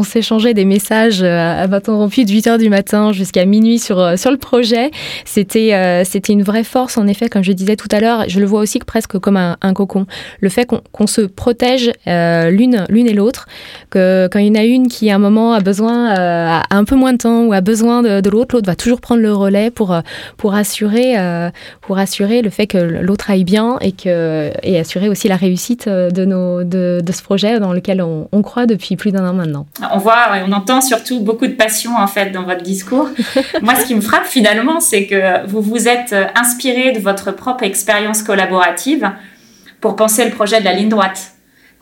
s'échangeait 0.05 0.55
des 0.55 0.65
messages 0.65 1.23
à 1.23 1.67
bâton 1.67 1.99
rompu 1.99 2.25
de 2.25 2.31
8 2.31 2.47
h 2.47 2.59
du 2.59 2.69
matin 2.69 3.13
jusqu'à 3.13 3.45
minuit 3.45 3.81
sur, 3.81 4.17
sur 4.17 4.31
le 4.31 4.37
projet. 4.37 4.93
C'était 5.25 6.05
une 6.29 6.43
vraie 6.43 6.65
force, 6.65 6.97
en 6.97 7.09
effet, 7.09 7.29
comme 7.29 7.43
je 7.43 7.53
disais 7.53 7.75
tout 7.75 7.89
à 7.91 7.99
l'heure. 7.99 8.25
Je 8.29 8.39
le 8.39 8.47
vois 8.47 8.61
aussi 8.61 8.79
presque 8.79 9.19
comme 9.19 9.37
un, 9.37 9.57
un 9.63 9.75
cocon. 9.75 10.07
Le 10.41 10.49
fait 10.49 10.67
qu'on 10.93 11.07
se 11.07 11.23
protège 11.23 11.91
l'une 12.07 12.85
l'une 12.89 13.07
et 13.07 13.15
l'autre, 13.15 13.47
que 13.91 14.29
quand 14.31 14.39
il 14.39 14.47
y 14.47 14.51
en 14.51 14.61
a 14.61 14.65
une 14.65 14.87
qui, 14.87 15.11
à 15.11 15.17
un 15.17 15.19
moment, 15.19 15.55
a 15.55 15.61
besoin 15.61 16.04
euh, 16.11 16.61
a 16.61 16.63
un 16.71 16.85
peu 16.85 16.97
moins 16.97 17.13
de 17.13 17.19
temps 17.19 17.45
ou 17.45 17.53
a 17.53 17.61
besoin 17.61 18.03
de, 18.03 18.29
l'autre, 18.29 18.55
l'autre 18.55 18.67
va 18.67 18.77
toujours 18.77 19.01
prendre 19.01 19.21
le 19.21 19.33
relais 19.33 19.71
pour, 19.71 19.93
euh, 19.93 20.01
pour, 20.37 20.55
assurer, 20.55 21.19
euh, 21.19 21.51
pour 21.81 21.99
assurer 21.99 22.43
le 22.43 22.51
fait 22.51 22.67
que 22.67 22.79
l'autre 22.79 23.31
aille 23.31 23.45
bien 23.45 23.79
et, 23.81 23.93
que, 23.93 24.51
et 24.63 24.79
assurer 24.79 25.09
aussi 25.09 25.29
la 25.29 25.37
réussite 25.37 25.89
de, 25.89 26.25
nos, 26.25 26.65
de, 26.65 27.03
ce 27.13 27.23
projet 27.23 27.61
dans 27.61 27.73
lequel 27.73 28.03
on, 28.03 28.29
on 28.33 28.43
croit 28.43 28.67
depuis 28.67 28.97
plus 28.97 29.13
d'un 29.13 29.29
an 29.29 29.35
maintenant. 29.35 29.67
On 29.93 29.99
voit, 29.99 30.27
on 30.47 30.53
entend 30.53 30.81
surtout 30.81 31.21
beaucoup 31.21 31.47
de 31.47 31.53
passion 31.53 31.97
en 31.97 32.07
fait 32.07 32.31
dans 32.33 32.43
votre 32.43 32.63
discours. 32.63 33.09
Moi, 33.63 33.75
ce 33.77 33.87
qui 33.87 33.95
me 33.95 34.01
frappe 34.01 34.27
finalement, 34.27 34.81
c'est 34.81 35.07
que 35.07 35.47
vous 35.47 35.63
vous 35.63 35.89
êtes 35.89 36.15
inspiré 36.35 36.93
de 36.93 37.01
votre 37.01 37.33
propre 37.33 37.63
expérience 37.63 38.23
collaborative 38.23 39.11
pour 39.81 39.97
penser 39.97 40.25
le 40.25 40.31
projet 40.31 40.61
de 40.61 40.65
la 40.65 40.73
ligne 40.73 40.89
droite 40.89 41.34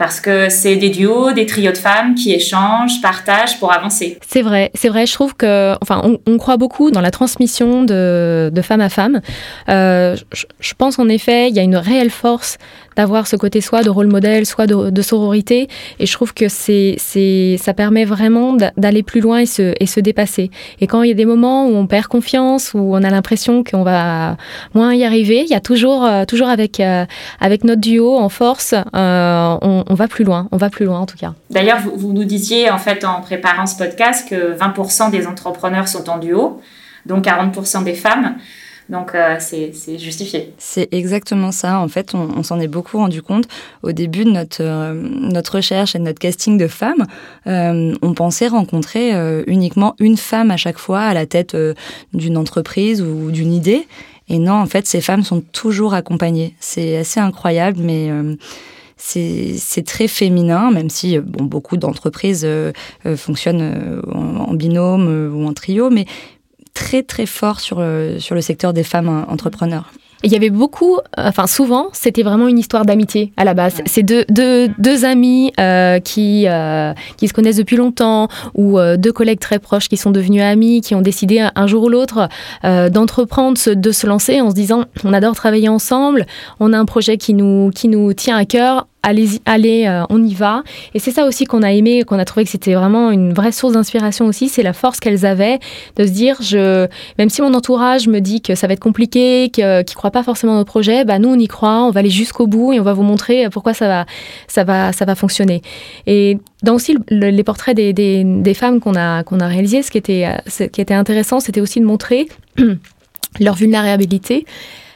parce 0.03 0.21
que 0.21 0.49
c'est 0.49 0.75
des 0.75 0.91
duos, 0.91 1.31
des 1.31 1.47
trios 1.47 1.71
de 1.71 1.79
femmes 1.79 2.17
qui 2.17 2.33
échangent, 2.33 3.01
partagent 3.01 3.61
pour 3.61 3.73
avancer. 3.73 4.19
C'est 4.27 4.43
vrai, 4.43 4.73
c'est 4.75 4.89
vrai. 4.89 5.07
Je 5.07 5.13
trouve 5.13 5.37
que, 5.37 5.77
enfin, 5.81 6.03
on, 6.27 6.39
croit 6.39 6.57
beaucoup 6.57 6.91
dans 6.91 7.01
la 7.01 7.13
transmission 7.13 7.85
de, 7.85 8.51
femme 8.65 8.81
à 8.81 8.89
femme. 8.89 9.21
Euh, 9.69 10.17
je, 10.33 10.47
je, 10.59 10.75
pense 10.75 10.99
en 10.99 11.09
effet, 11.09 11.51
il 11.51 11.55
y 11.55 11.61
a 11.61 11.63
une 11.63 11.77
réelle 11.77 12.11
force 12.11 12.59
d'avoir 12.97 13.27
ce 13.27 13.37
côté 13.37 13.61
soit 13.61 13.83
de 13.83 13.91
rôle 13.91 14.07
modèle, 14.07 14.47
soit 14.47 14.67
de, 14.67 15.03
sororité. 15.03 15.69
Et 15.99 16.07
je 16.07 16.13
trouve 16.13 16.33
que 16.33 16.49
c'est, 16.49 16.95
c'est, 16.99 17.57
ça 17.59 17.75
permet 17.75 18.05
vraiment 18.05 18.57
d'aller 18.77 19.03
plus 19.03 19.21
loin 19.21 19.39
et 19.39 19.47
se, 19.47 19.75
et 19.81 19.87
se 19.87 20.01
dépasser. 20.01 20.51
Et 20.81 20.87
quand 20.87 21.03
il 21.03 21.09
y 21.09 21.11
a 21.11 21.15
des 21.15 21.25
moments 21.25 21.67
où 21.67 21.75
on 21.75 21.87
perd 21.87 22.07
confiance, 22.07 22.73
où 22.75 22.95
on 22.95 23.03
a 23.03 23.11
l'impression 23.11 23.65
qu'on 23.65 23.83
va 23.83 24.37
moins 24.75 24.95
y 24.95 25.05
arriver, 25.05 25.43
il 25.43 25.51
y 25.51 25.55
a 25.55 25.61
toujours, 25.61 26.05
euh, 26.05 26.25
toujours 26.25 26.49
avec, 26.49 26.81
euh, 26.81 27.05
avec 27.41 27.65
notre 27.65 27.81
duo 27.81 28.17
en 28.17 28.29
force, 28.29 28.75
euh, 28.75 29.57
on, 29.63 29.95
va 29.95 30.09
plus 30.09 30.25
loin. 30.25 30.49
On 30.53 30.57
va 30.57 30.71
plus 30.71 30.85
loin 30.85 31.01
en 31.01 31.07
tout 31.07 31.17
cas. 31.17 31.35
D'ailleurs, 31.51 31.81
vous, 31.81 31.97
vous 31.97 32.13
nous 32.13 32.25
disiez 32.25 32.71
en 32.71 32.79
fait 32.79 33.05
en 33.05 33.21
préparant 33.21 33.67
ce 33.67 33.77
podcast 33.77 34.29
que 34.29 34.57
20% 34.57 35.11
des 35.11 35.27
entrepreneurs 35.27 35.89
sont 35.89 36.09
en 36.09 36.19
duo, 36.19 36.61
donc 37.07 37.25
40% 37.25 37.85
des 37.85 37.95
femmes. 37.95 38.37
Donc 38.89 39.15
euh, 39.15 39.37
c'est 39.39 39.99
justifié. 39.99 40.53
C'est 40.59 40.89
exactement 40.93 41.53
ça. 41.53 41.79
En 41.79 41.89
fait, 41.89 42.15
on, 42.15 42.43
s'en 42.43 42.61
est 42.61 42.69
beaucoup 42.69 42.99
rendu 42.99 43.23
compte 43.23 43.47
au 43.83 43.93
début 43.93 44.25
de 44.25 44.31
notre, 44.31 44.63
euh, 44.63 45.43
recherche 45.51 45.95
et 45.95 45.99
de 45.99 46.05
notre 46.05 46.19
casting 46.19 46.59
de 46.59 46.67
femmes. 46.67 47.07
Euh, 47.47 47.95
on 48.03 48.15
pensait 48.15 48.49
rencontrer 48.49 49.13
uniquement 49.47 49.95
une 49.99 50.17
femme 50.17 50.51
à 50.51 50.57
chaque 50.57 50.79
fois 50.79 51.01
à 51.01 51.15
la 51.15 51.27
tête 51.27 51.57
d'une 52.13 52.37
entreprise 52.37 53.03
ou 53.03 53.31
d'une 53.31 53.53
idée. 53.53 53.87
Et 54.29 54.39
non, 54.39 54.55
en 54.55 54.67
fait, 54.67 54.87
ces 54.87 55.01
femmes 55.01 55.25
sont 55.25 55.41
toujours 55.41 55.95
accompagnées. 55.95 56.55
C'est 56.61 56.97
assez 56.97 57.21
incroyable, 57.21 57.81
mais 57.83 58.11
c'est 58.97 59.85
très 59.85 60.09
féminin, 60.09 60.71
même 60.71 60.91
si 60.91 61.19
bon, 61.19 61.45
beaucoup 61.45 61.77
d'entreprises 61.77 62.47
fonctionnent 63.17 64.03
en, 64.13 64.51
en, 64.51 64.55
binôme 64.55 65.35
ou 65.35 65.47
en 65.47 65.53
trio, 65.53 65.91
mais 65.91 66.07
très 66.75 67.03
très 67.03 67.27
fort 67.27 67.61
sur 67.61 67.81
le, 67.81 68.17
sur 68.19 68.35
le 68.35 68.41
secteur 68.41 68.73
des 68.73 68.85
femmes 68.85 69.09
euh, 69.09 69.33
entrepreneurs. 69.33 69.91
Il 70.25 70.31
y 70.31 70.37
avait 70.37 70.51
beaucoup, 70.51 70.99
enfin 71.19 71.49
souvent, 71.49 71.89
c'était 71.93 72.23
vraiment 72.23 72.47
une 72.47 72.59
histoire 72.59 72.85
d'amitié 72.85 73.33
à 73.37 73.43
la 73.43 73.55
base. 73.55 73.83
C'est 73.87 74.05
deux, 74.05 74.25
deux, 74.29 74.69
deux 74.79 75.05
amis 75.05 75.53
euh, 75.59 75.99
qui, 75.99 76.45
euh, 76.47 76.95
qui 77.17 77.27
se 77.27 77.33
connaissent 77.33 77.57
depuis 77.57 77.75
longtemps 77.75 78.29
ou 78.55 78.79
deux 78.97 79.11
collègues 79.11 79.41
très 79.41 79.59
proches 79.59 79.89
qui 79.89 79.97
sont 79.97 80.13
devenus 80.13 80.41
amis, 80.41 80.81
qui 80.81 80.95
ont 80.95 81.01
décidé 81.01 81.45
un, 81.53 81.67
jour 81.67 81.83
ou 81.83 81.89
l'autre 81.89 82.29
d'entreprendre, 82.63 83.59
de 83.67 83.91
se 83.91 84.07
lancer 84.07 84.41
en 84.41 84.51
se 84.51 84.55
disant 84.55 84.85
on 85.03 85.13
adore 85.13 85.35
travailler 85.35 85.69
ensemble, 85.69 86.25
on 86.61 86.73
a 86.73 86.79
un 86.79 86.85
projet 86.85 87.17
qui 87.17 87.35
nous, 87.35 87.73
qui 87.75 87.89
nous 87.89 88.13
tient 88.13 88.37
à 88.37 88.45
cœur, 88.45 88.87
allez, 89.03 89.41
allez 89.47 89.87
euh, 89.87 90.05
on 90.11 90.23
y 90.23 90.35
va. 90.35 90.63
Et 90.95 90.99
c'est 90.99 91.11
ça 91.11 91.27
aussi 91.27 91.45
qu'on 91.45 91.63
a 91.63 91.73
aimé, 91.73 92.03
qu'on 92.05 92.19
a 92.19 92.25
trouvé 92.25 92.45
que 92.45 92.51
c'était 92.51 92.75
vraiment 92.75 93.11
une 93.11 93.33
vraie 93.33 93.53
source 93.53 93.75
d'inspiration 93.75 94.27
aussi, 94.27 94.49
c'est 94.49 94.63
la 94.63 94.73
force 94.73 95.01
qu'elles 95.01 95.27
avaient 95.27 95.59
de 95.97 96.07
se 96.07 96.11
dire, 96.11 96.39
même 97.19 97.29
si 97.29 97.43
mon 97.43 97.55
entourage 97.55 98.09
me 98.09 98.21
dit 98.21 98.41
que 98.41 98.55
ça 98.55 98.67
va 98.67 98.75
être 98.75 98.81
compliqué, 98.81 99.51
qu'ils 99.53 99.65
ne 99.65 99.95
croient 99.95 100.11
pas 100.11 100.23
forcément 100.23 100.61
au 100.61 100.65
projet, 100.65 101.05
bah 101.05 101.19
nous 101.19 101.29
on 101.29 101.39
y 101.39 101.49
croit, 101.49 101.83
on 101.83 101.91
va 101.91 102.01
aller 102.01 102.11
jusqu'au 102.11 102.47
bout 102.47 102.73
et 102.73 102.81
on 102.81 102.85
va 102.85 102.93
vous 102.93 103.03
montrer 103.03 103.49
pourquoi 103.51 103.75
ça 103.75 103.89
va, 103.89 104.07
ça 104.49 104.65
va, 104.65 104.93
ça 104.93 105.05
va 105.05 105.15
fonctionner. 105.15 105.63
Et 106.07 106.39
dans 106.63 106.75
aussi 106.75 106.97
les 107.09 107.45
portraits 107.45 107.77
des, 107.77 108.55
femmes 108.55 108.81
qu'on 108.81 108.95
a, 108.95 109.23
réalisés, 109.47 109.83
était, 109.95 110.29
ce 110.47 110.65
qui 110.65 110.81
était 110.81 110.95
intéressant, 110.95 111.41
c'était 111.41 111.61
aussi 111.61 111.81
de 111.81 111.85
montrer 111.85 112.29
leur 113.41 113.55
vulnérabilité 113.55 114.45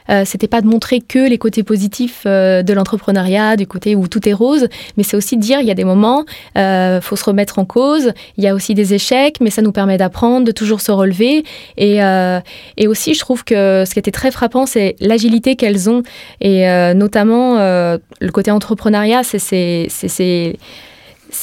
euh, 0.09 0.23
c'était 0.25 0.47
pas 0.47 0.61
de 0.61 0.67
montrer 0.67 1.01
que 1.01 1.27
les 1.27 1.37
côtés 1.37 1.63
positifs 1.63 2.23
euh, 2.25 2.63
de 2.63 2.73
l'entrepreneuriat, 2.73 3.55
du 3.55 3.67
côté 3.67 3.95
où 3.95 4.07
tout 4.07 4.27
est 4.27 4.33
rose, 4.33 4.67
mais 4.95 5.03
c'est 5.03 5.17
aussi 5.17 5.37
de 5.37 5.41
dire 5.41 5.59
il 5.59 5.67
y 5.67 5.71
a 5.71 5.75
des 5.75 5.83
moments, 5.83 6.25
euh, 6.57 7.01
faut 7.01 7.15
se 7.15 7.25
remettre 7.25 7.59
en 7.59 7.65
cause, 7.65 8.13
il 8.37 8.43
y 8.43 8.47
a 8.47 8.55
aussi 8.55 8.73
des 8.73 8.93
échecs, 8.93 9.37
mais 9.41 9.49
ça 9.49 9.61
nous 9.61 9.71
permet 9.71 9.97
d'apprendre, 9.97 10.45
de 10.45 10.51
toujours 10.51 10.81
se 10.81 10.91
relever. 10.91 11.43
Et, 11.77 12.03
euh, 12.03 12.39
et 12.77 12.87
aussi, 12.87 13.13
je 13.13 13.19
trouve 13.19 13.43
que 13.43 13.83
ce 13.85 13.93
qui 13.93 13.99
était 13.99 14.11
très 14.11 14.31
frappant, 14.31 14.65
c'est 14.65 14.95
l'agilité 14.99 15.55
qu'elles 15.55 15.89
ont, 15.89 16.03
et 16.41 16.67
notamment 16.93 17.57
le 17.57 18.31
côté 18.31 18.51
entrepreneuriat, 18.51 19.23
c'est 19.23 19.87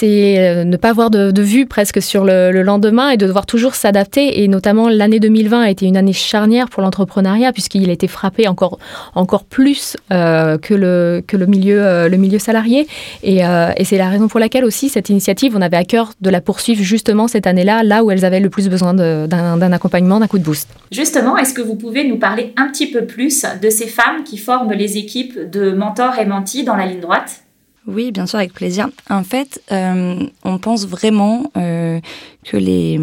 euh, 0.03 0.65
ne 0.65 0.77
pas 0.77 0.91
avoir 0.91 1.11
de, 1.11 1.43
vue 1.43 1.67
presque 1.67 2.01
sur 2.01 2.25
le, 2.25 2.51
lendemain 2.63 3.11
et 3.11 3.17
de 3.17 3.27
devoir 3.27 3.47
toujours 3.47 3.75
s'adapter. 3.75 4.43
Et 4.43 4.49
notamment, 4.49 4.89
l'année 4.89 5.21
2020 5.21 5.63
a 5.63 5.71
été 5.71 5.87
une 5.87 5.97
année 5.97 6.13
charnière 6.13 6.69
pour 6.69 6.83
l'entrepreneuriat 6.83 7.53
puisqu'il 7.53 7.89
a 7.91 7.93
été 7.93 8.09
frappé 8.09 8.49
encore, 8.49 8.79
encore 9.15 9.45
plus 9.45 9.97
euh, 10.13 10.59
que, 10.59 10.75
le, 10.75 11.23
que 11.27 11.37
le, 11.37 11.47
milieu, 11.47 11.85
euh, 11.85 12.09
le 12.09 12.17
milieu 12.17 12.39
salarié. 12.39 12.87
Et, 13.23 13.43
c'est 13.85 13.99
la 13.99 14.09
raison 14.09 14.29
pour 14.29 14.41
laquelle 14.41 14.65
aussi 14.65 14.89
cette 14.89 15.11
initiative, 15.11 15.55
on 15.57 15.61
avait 15.61 15.77
à 15.77 15.85
cœur 15.85 16.13
de 16.21 16.31
la 16.31 16.41
poursuivre 16.41 16.83
justement 16.83 17.29
cette 17.29 17.47
année-là, 17.47 17.83
là 17.83 18.03
où 18.03 18.11
elles 18.11 18.25
avaient 18.25 18.41
le 18.41 18.49
plus 18.49 18.69
besoin 18.69 18.95
d'un 18.95 19.73
accompagnement, 19.73 20.21
d'un 20.21 20.27
coup 20.27 20.39
de 20.39 20.45
boost. 20.45 20.69
Justement, 20.91 21.37
est-ce 21.37 21.53
que 21.53 21.61
vous 21.61 21.77
pouvez 21.77 22.09
nous 22.09 22.19
parler 22.19 22.55
un 22.57 22.69
petit 22.69 22.91
peu 22.91 23.05
plus 23.05 23.45
de 23.61 23.69
ces 23.69 23.87
femmes 23.87 24.25
qui 24.25 24.39
forment 24.39 24.73
les 24.73 24.97
équipes 24.97 25.51
de 25.51 25.73
mentors 25.73 26.19
et 26.19 26.25
mentis 26.25 26.65
dans 26.65 26.77
la 26.77 26.87
ligne 26.87 27.01
droite? 27.01 27.44
Oui, 27.87 28.13
bien 28.13 28.27
sûr, 28.27 28.39
avec 28.39 28.55
plaisir. 28.55 28.89
En 29.11 29.25
fait, 29.25 29.61
euh, 29.71 30.27
on 30.45 30.59
pense 30.59 30.87
vraiment 30.87 31.53
euh, 31.57 32.01
que, 32.45 32.57
les, 32.57 32.99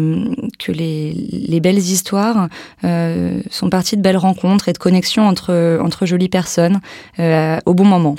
que 0.58 0.72
les, 0.72 1.12
les 1.12 1.60
belles 1.60 1.78
histoires 1.78 2.48
euh, 2.82 3.40
sont 3.48 3.70
parties 3.70 3.96
de 3.96 4.02
belles 4.02 4.16
rencontres 4.16 4.68
et 4.68 4.72
de 4.72 4.78
connexions 4.78 5.26
entre, 5.26 5.78
entre 5.80 6.04
jolies 6.04 6.28
personnes 6.28 6.80
au 7.18 7.74
bon 7.74 7.84
moment. 7.84 8.16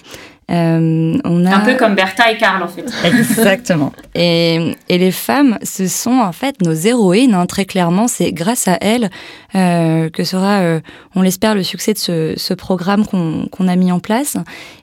Euh, 0.52 1.18
on 1.24 1.46
a... 1.46 1.56
Un 1.56 1.60
peu 1.62 1.76
comme 1.76 1.96
Bertha 1.96 2.32
et 2.32 2.38
Karl, 2.38 2.62
en 2.62 2.68
fait. 2.68 2.86
Exactement. 3.06 3.94
Et, 4.14 4.76
et, 4.90 4.98
les 4.98 5.12
femmes, 5.12 5.58
ce 5.64 5.88
sont 5.88 6.20
en 6.20 6.32
fait 6.32 6.62
nos 6.62 6.74
héroïnes, 6.74 7.34
hein, 7.34 7.46
très 7.46 7.66
clairement. 7.66 8.08
C'est 8.08 8.32
grâce 8.32 8.68
à 8.68 8.78
elles 8.82 9.10
euh, 9.56 10.10
que 10.10 10.24
sera, 10.24 10.60
euh, 10.60 10.80
on 11.16 11.22
l'espère, 11.22 11.56
le 11.56 11.64
succès 11.64 11.94
de 11.94 11.98
ce, 11.98 12.34
ce 12.36 12.54
programme 12.54 13.06
qu'on 13.06 13.68
a 13.68 13.76
mis 13.76 13.92
en 13.92 14.00
place. 14.00 14.38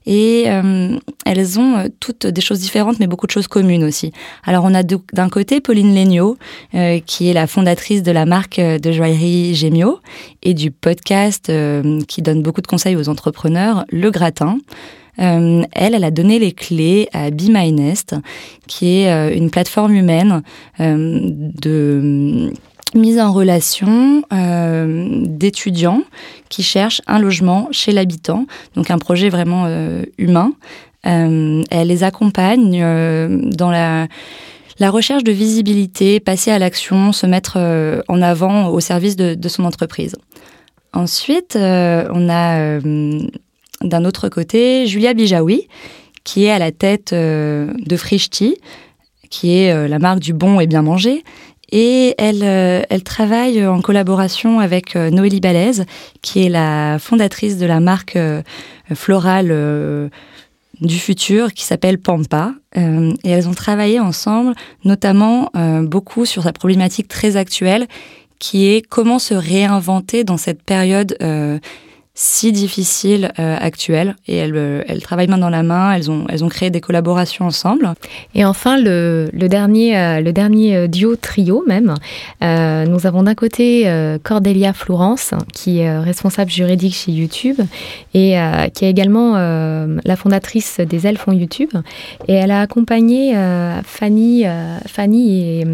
Et 0.06 0.46
elles 1.24 1.60
ont 1.60 1.88
toutes 2.00 2.26
des 2.26 2.40
choses 2.40 2.58
différentes, 2.58 2.98
mais 2.98 3.06
beaucoup 3.06 3.26
de 3.26 3.30
choses 3.30 3.46
communes 3.46 3.84
aussi. 3.84 4.12
Alors, 4.44 4.64
on 4.64 4.74
a 4.74 4.82
d'un 4.82 5.28
côté 5.28 5.60
Pauline 5.60 5.94
Legnaud, 5.94 6.36
qui 7.06 7.30
est 7.30 7.32
la 7.32 7.46
fondatrice 7.46 8.02
de 8.02 8.10
la 8.10 8.26
marque 8.26 8.58
de 8.58 8.92
joaillerie 8.92 9.54
Gémio 9.54 10.00
et 10.42 10.54
du 10.54 10.72
podcast 10.72 11.52
qui 12.08 12.22
donne 12.22 12.42
beaucoup 12.42 12.62
de 12.62 12.66
conseils 12.66 12.96
aux 12.96 13.08
entrepreneurs, 13.08 13.84
Le 13.90 14.10
Gratin. 14.10 14.58
Euh, 15.18 15.62
elle, 15.72 15.94
elle 15.94 16.04
a 16.04 16.10
donné 16.10 16.38
les 16.38 16.52
clés 16.52 17.08
à 17.12 17.30
Be 17.30 17.48
My 17.48 17.72
Nest, 17.72 18.14
qui 18.66 19.00
est 19.00 19.10
euh, 19.10 19.34
une 19.34 19.50
plateforme 19.50 19.94
humaine 19.94 20.42
euh, 20.80 21.20
de 21.22 22.52
mise 22.94 23.20
en 23.20 23.32
relation 23.32 24.24
d'étudiants 24.32 26.02
qui 26.48 26.64
cherchent 26.64 27.00
un 27.06 27.20
logement 27.20 27.68
chez 27.70 27.92
l'habitant, 27.92 28.46
donc 28.74 28.90
un 28.90 28.98
projet 28.98 29.28
vraiment 29.28 29.68
humain. 30.18 30.54
elle 31.04 31.64
les 31.70 32.02
accompagne 32.02 32.80
dans 33.54 33.70
la 33.70 34.90
recherche 34.90 35.22
de 35.22 35.30
visibilité, 35.30 36.18
passer 36.18 36.50
à 36.50 36.58
l'action, 36.58 37.12
se 37.12 37.26
mettre 37.26 37.58
en 38.08 38.22
avant 38.22 38.70
au 38.70 38.80
service 38.80 39.14
de 39.14 39.48
son 39.48 39.64
entreprise. 39.64 40.16
Ensuite, 40.92 41.56
on 41.56 42.28
a 42.28 42.80
d'un 43.82 44.04
autre 44.04 44.28
côté, 44.28 44.86
Julia 44.86 45.14
Bijawi, 45.14 45.66
qui 46.24 46.44
est 46.44 46.50
à 46.50 46.58
la 46.58 46.72
tête 46.72 47.12
euh, 47.12 47.72
de 47.78 47.96
Frishti, 47.96 48.56
qui 49.30 49.56
est 49.56 49.72
euh, 49.72 49.88
la 49.88 49.98
marque 49.98 50.20
du 50.20 50.32
bon 50.32 50.60
et 50.60 50.66
bien 50.66 50.82
manger. 50.82 51.24
Et 51.72 52.14
elle, 52.18 52.42
euh, 52.42 52.82
elle 52.90 53.02
travaille 53.02 53.64
en 53.64 53.80
collaboration 53.80 54.60
avec 54.60 54.96
Noélie 54.96 55.40
Balaise, 55.40 55.86
qui 56.20 56.44
est 56.44 56.48
la 56.48 56.98
fondatrice 56.98 57.58
de 57.58 57.66
la 57.66 57.80
marque 57.80 58.18
florale 58.92 60.10
du 60.80 60.98
futur 60.98 61.52
qui 61.52 61.64
s'appelle 61.64 61.98
Pampa. 61.98 62.54
et 62.74 63.30
elles 63.30 63.48
ont 63.48 63.54
travaillé 63.54 64.00
ensemble, 64.00 64.54
notamment 64.84 65.50
beaucoup 65.82 66.26
sur 66.26 66.42
sa 66.42 66.52
problématique 66.52 67.06
très 67.06 67.36
actuelle, 67.36 67.86
qui 68.40 68.66
est 68.66 68.82
comment 68.82 69.20
se 69.20 69.34
réinventer 69.34 70.24
dans 70.24 70.38
cette 70.38 70.64
période 70.64 71.16
si 72.14 72.50
difficile 72.50 73.30
euh, 73.38 73.56
actuelle 73.60 74.16
et 74.26 74.36
elles, 74.36 74.56
euh, 74.56 74.82
elles, 74.88 75.00
travaillent 75.00 75.28
main 75.28 75.38
dans 75.38 75.48
la 75.48 75.62
main, 75.62 75.92
elles 75.92 76.10
ont, 76.10 76.26
elles 76.28 76.42
ont 76.42 76.48
créé 76.48 76.68
des 76.68 76.80
collaborations 76.80 77.46
ensemble. 77.46 77.94
Et 78.34 78.44
enfin, 78.44 78.76
le, 78.76 79.30
le 79.32 79.48
dernier, 79.48 79.96
euh, 79.96 80.32
dernier 80.32 80.88
duo 80.88 81.16
trio 81.16 81.64
même, 81.66 81.94
nous 82.40 83.06
avons 83.06 83.22
d'un 83.24 83.34
côté 83.34 83.90
Cordelia 84.22 84.72
Florence, 84.72 85.34
qui 85.52 85.80
est 85.80 85.98
responsable 85.98 86.50
juridique 86.50 86.94
chez 86.94 87.12
YouTube 87.12 87.58
et 88.14 88.36
qui 88.74 88.84
est 88.84 88.90
également 88.90 89.34
la 89.34 90.16
fondatrice 90.16 90.78
des 90.80 91.06
Elfes 91.06 91.26
en 91.26 91.32
YouTube. 91.32 91.70
Et 92.28 92.34
elle 92.34 92.52
a 92.52 92.60
accompagné 92.60 93.34
Fanny, 93.84 94.44
Fanny 94.86 95.40
et, 95.40 95.66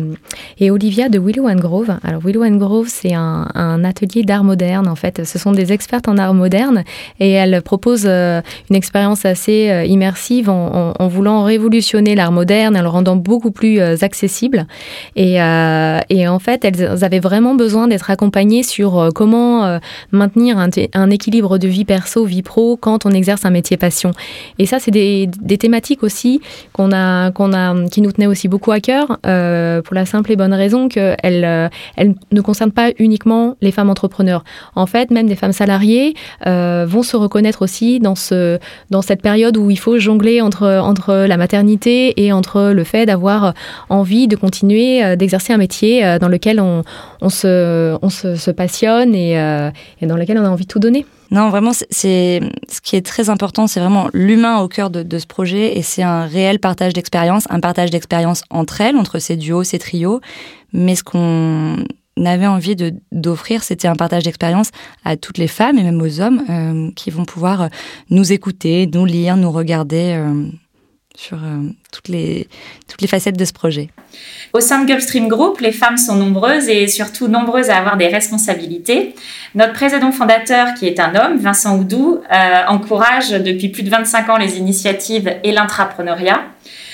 et, 0.58 0.70
Olivia 0.70 1.08
de 1.08 1.18
Willow 1.18 1.48
and 1.48 1.56
Grove. 1.56 1.96
Alors 2.02 2.22
Willow 2.24 2.44
and 2.44 2.56
Grove, 2.56 2.88
c'est 2.88 3.14
un, 3.14 3.48
un 3.54 3.84
atelier 3.84 4.22
d'art 4.22 4.44
moderne 4.44 4.88
en 4.88 4.96
fait. 4.96 5.24
Ce 5.24 5.38
sont 5.38 5.52
des 5.52 5.72
expertes 5.72 6.08
en 6.08 6.18
art 6.18 6.25
moderne 6.34 6.84
et 7.20 7.32
elle 7.32 7.62
propose 7.62 8.04
euh, 8.06 8.40
une 8.70 8.76
expérience 8.76 9.24
assez 9.24 9.70
euh, 9.70 9.84
immersive 9.84 10.48
en, 10.48 11.08
voulant 11.08 11.44
révolutionner 11.44 12.14
l'art 12.14 12.32
moderne, 12.32 12.76
en 12.76 12.82
le 12.82 12.88
rendant 12.88 13.16
beaucoup 13.16 13.50
plus 13.50 13.80
euh, 13.80 13.96
accessible. 14.00 14.66
Et, 15.14 15.34
et, 15.36 16.28
en 16.28 16.38
fait, 16.38 16.64
elles 16.64 17.04
avaient 17.04 17.20
vraiment 17.20 17.54
besoin 17.54 17.88
d'être 17.88 18.10
accompagnées 18.10 18.62
sur 18.62 19.10
comment 19.14 19.78
maintenir 20.12 20.58
un, 20.58 21.10
équilibre 21.10 21.58
de 21.58 21.68
vie 21.68 21.84
perso, 21.84 22.24
vie 22.24 22.42
pro 22.42 22.76
quand 22.76 23.06
on 23.06 23.10
exerce 23.10 23.44
un 23.44 23.50
métier 23.50 23.76
passion. 23.76 24.10
Et 24.58 24.66
ça, 24.66 24.78
c'est 24.78 24.90
des, 24.90 25.28
thématiques 25.58 26.02
aussi 26.02 26.40
qu'on 26.72 26.92
a, 26.92 27.30
qu'on 27.30 27.52
a, 27.52 27.74
qui 27.88 28.00
nous 28.00 28.12
tenaient 28.12 28.26
aussi 28.26 28.48
beaucoup 28.48 28.72
à 28.72 28.80
cœur 28.80 29.18
pour 29.22 29.94
la 29.94 30.06
simple 30.06 30.32
et 30.32 30.36
bonne 30.36 30.54
raison 30.54 30.88
qu'elles 30.88 31.70
elles 31.96 32.14
ne 32.32 32.40
concernent 32.40 32.72
pas 32.72 32.90
uniquement 32.98 33.56
les 33.60 33.72
femmes 33.72 33.90
entrepreneurs. 33.90 34.44
En 34.74 34.86
fait, 34.86 35.10
même 35.10 35.26
des 35.26 35.36
femmes 35.36 35.52
salariées 35.52 36.14
euh, 36.46 36.86
vont 36.88 37.02
se 37.02 37.16
reconnaître 37.16 37.62
aussi 37.62 38.00
dans, 38.00 38.14
ce, 38.14 38.58
dans 38.90 39.02
cette 39.02 39.22
période 39.22 39.56
où 39.56 39.70
il 39.70 39.78
faut 39.78 39.98
jongler 39.98 40.40
entre, 40.40 40.66
entre 40.66 41.14
la 41.26 41.36
maternité 41.36 42.24
et 42.24 42.32
entre 42.32 42.72
le 42.72 42.84
fait 42.84 43.06
d'avoir 43.06 43.54
envie 43.88 44.28
de 44.28 44.36
continuer 44.36 45.04
euh, 45.04 45.16
d'exercer 45.16 45.52
un 45.52 45.58
métier 45.58 46.04
euh, 46.04 46.18
dans 46.18 46.28
lequel 46.28 46.60
on, 46.60 46.82
on, 47.20 47.28
se, 47.28 47.96
on 48.02 48.08
se, 48.08 48.50
passionne 48.50 49.14
et, 49.14 49.32
et 50.00 50.06
dans 50.06 50.16
lequel 50.16 50.38
on 50.38 50.44
a 50.44 50.48
envie 50.48 50.64
de 50.64 50.70
tout 50.70 50.78
donner. 50.78 51.04
Non, 51.30 51.50
vraiment, 51.50 51.72
c'est 51.72 52.40
ce 52.70 52.80
qui 52.80 52.94
est 52.94 53.04
très 53.04 53.30
important, 53.30 53.66
c'est 53.66 53.80
vraiment 53.80 54.08
l'humain 54.12 54.60
au 54.60 54.68
cœur 54.68 54.90
de, 54.90 55.02
de, 55.02 55.18
ce 55.18 55.26
projet 55.26 55.76
et 55.76 55.82
c'est 55.82 56.02
un 56.02 56.24
réel 56.24 56.60
partage 56.60 56.92
d'expérience, 56.92 57.46
un 57.50 57.58
partage 57.58 57.90
d'expérience 57.90 58.42
entre 58.50 58.80
elles, 58.80 58.96
entre 58.96 59.18
ces 59.18 59.36
duos, 59.36 59.64
ces 59.64 59.78
trios. 59.78 60.20
Mais 60.72 60.94
ce 60.94 61.02
qu'on 61.02 61.78
avait 62.24 62.46
envie 62.46 62.76
d'offrir, 63.12 63.62
c'était 63.62 63.88
un 63.88 63.96
partage 63.96 64.22
d'expérience 64.22 64.70
à 65.04 65.16
toutes 65.16 65.38
les 65.38 65.48
femmes 65.48 65.78
et 65.78 65.82
même 65.82 66.00
aux 66.00 66.20
hommes 66.20 66.42
euh, 66.48 66.90
qui 66.96 67.10
vont 67.10 67.24
pouvoir 67.24 67.62
euh, 67.62 67.68
nous 68.08 68.32
écouter, 68.32 68.88
nous 68.92 69.04
lire, 69.04 69.36
nous 69.36 69.50
regarder 69.50 70.14
euh, 70.16 70.46
sur 71.14 71.38
toutes, 71.92 72.08
les, 72.08 72.46
toutes 72.88 73.00
les 73.00 73.08
facettes 73.08 73.38
de 73.38 73.44
ce 73.46 73.54
projet. 73.54 73.88
Au 74.52 74.60
sein 74.60 74.82
de 74.82 74.86
Gulfstream 74.86 75.28
Group, 75.28 75.60
les 75.60 75.72
femmes 75.72 75.96
sont 75.96 76.14
nombreuses 76.14 76.68
et 76.68 76.88
surtout 76.88 77.26
nombreuses 77.26 77.70
à 77.70 77.78
avoir 77.78 77.96
des 77.96 78.08
responsabilités. 78.08 79.14
Notre 79.54 79.72
président 79.72 80.12
fondateur, 80.12 80.74
qui 80.74 80.86
est 80.86 81.00
un 81.00 81.14
homme, 81.14 81.38
Vincent 81.38 81.78
Oudou, 81.78 82.20
encourage 82.68 83.30
depuis 83.30 83.70
plus 83.70 83.82
de 83.82 83.88
25 83.88 84.28
ans 84.28 84.36
les 84.36 84.58
initiatives 84.58 85.34
et 85.42 85.52
l'intrapreneuriat. 85.52 86.44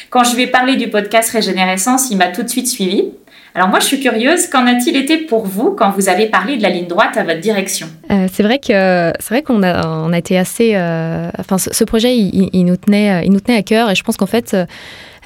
Quand 0.08 0.22
je 0.22 0.36
lui 0.36 0.42
ai 0.42 0.46
parlé 0.46 0.76
du 0.76 0.88
podcast 0.88 1.30
Régénérescence, 1.30 2.10
il 2.10 2.16
m'a 2.16 2.28
tout 2.28 2.44
de 2.44 2.48
suite 2.48 2.68
suivi. 2.68 3.12
Alors 3.54 3.68
moi, 3.68 3.80
je 3.80 3.84
suis 3.84 4.00
curieuse, 4.00 4.46
qu'en 4.46 4.66
a-t-il 4.66 4.96
été 4.96 5.18
pour 5.18 5.46
vous 5.46 5.72
quand 5.72 5.90
vous 5.90 6.08
avez 6.08 6.26
parlé 6.26 6.56
de 6.56 6.62
la 6.62 6.70
ligne 6.70 6.86
droite 6.86 7.16
à 7.16 7.22
votre 7.22 7.40
direction? 7.40 7.86
Euh, 8.10 8.26
C'est 8.32 8.42
vrai 8.42 8.58
que 8.58 9.12
c'est 9.20 9.28
vrai 9.28 9.42
qu'on 9.42 9.62
a 9.62 9.86
on 9.86 10.12
a 10.12 10.18
été 10.18 10.38
assez, 10.38 10.72
euh, 10.74 11.28
enfin 11.38 11.58
ce, 11.58 11.84
projet 11.84 12.16
il, 12.16 12.64
nous 12.64 12.76
tenait 12.76 13.24
il 13.26 13.32
nous 13.32 13.40
tenait 13.40 13.58
à 13.58 13.62
cœur 13.62 13.90
et 13.90 13.94
je 13.94 14.02
pense 14.02 14.16
qu'en 14.16 14.26
fait 14.26 14.54
euh, 14.54 14.64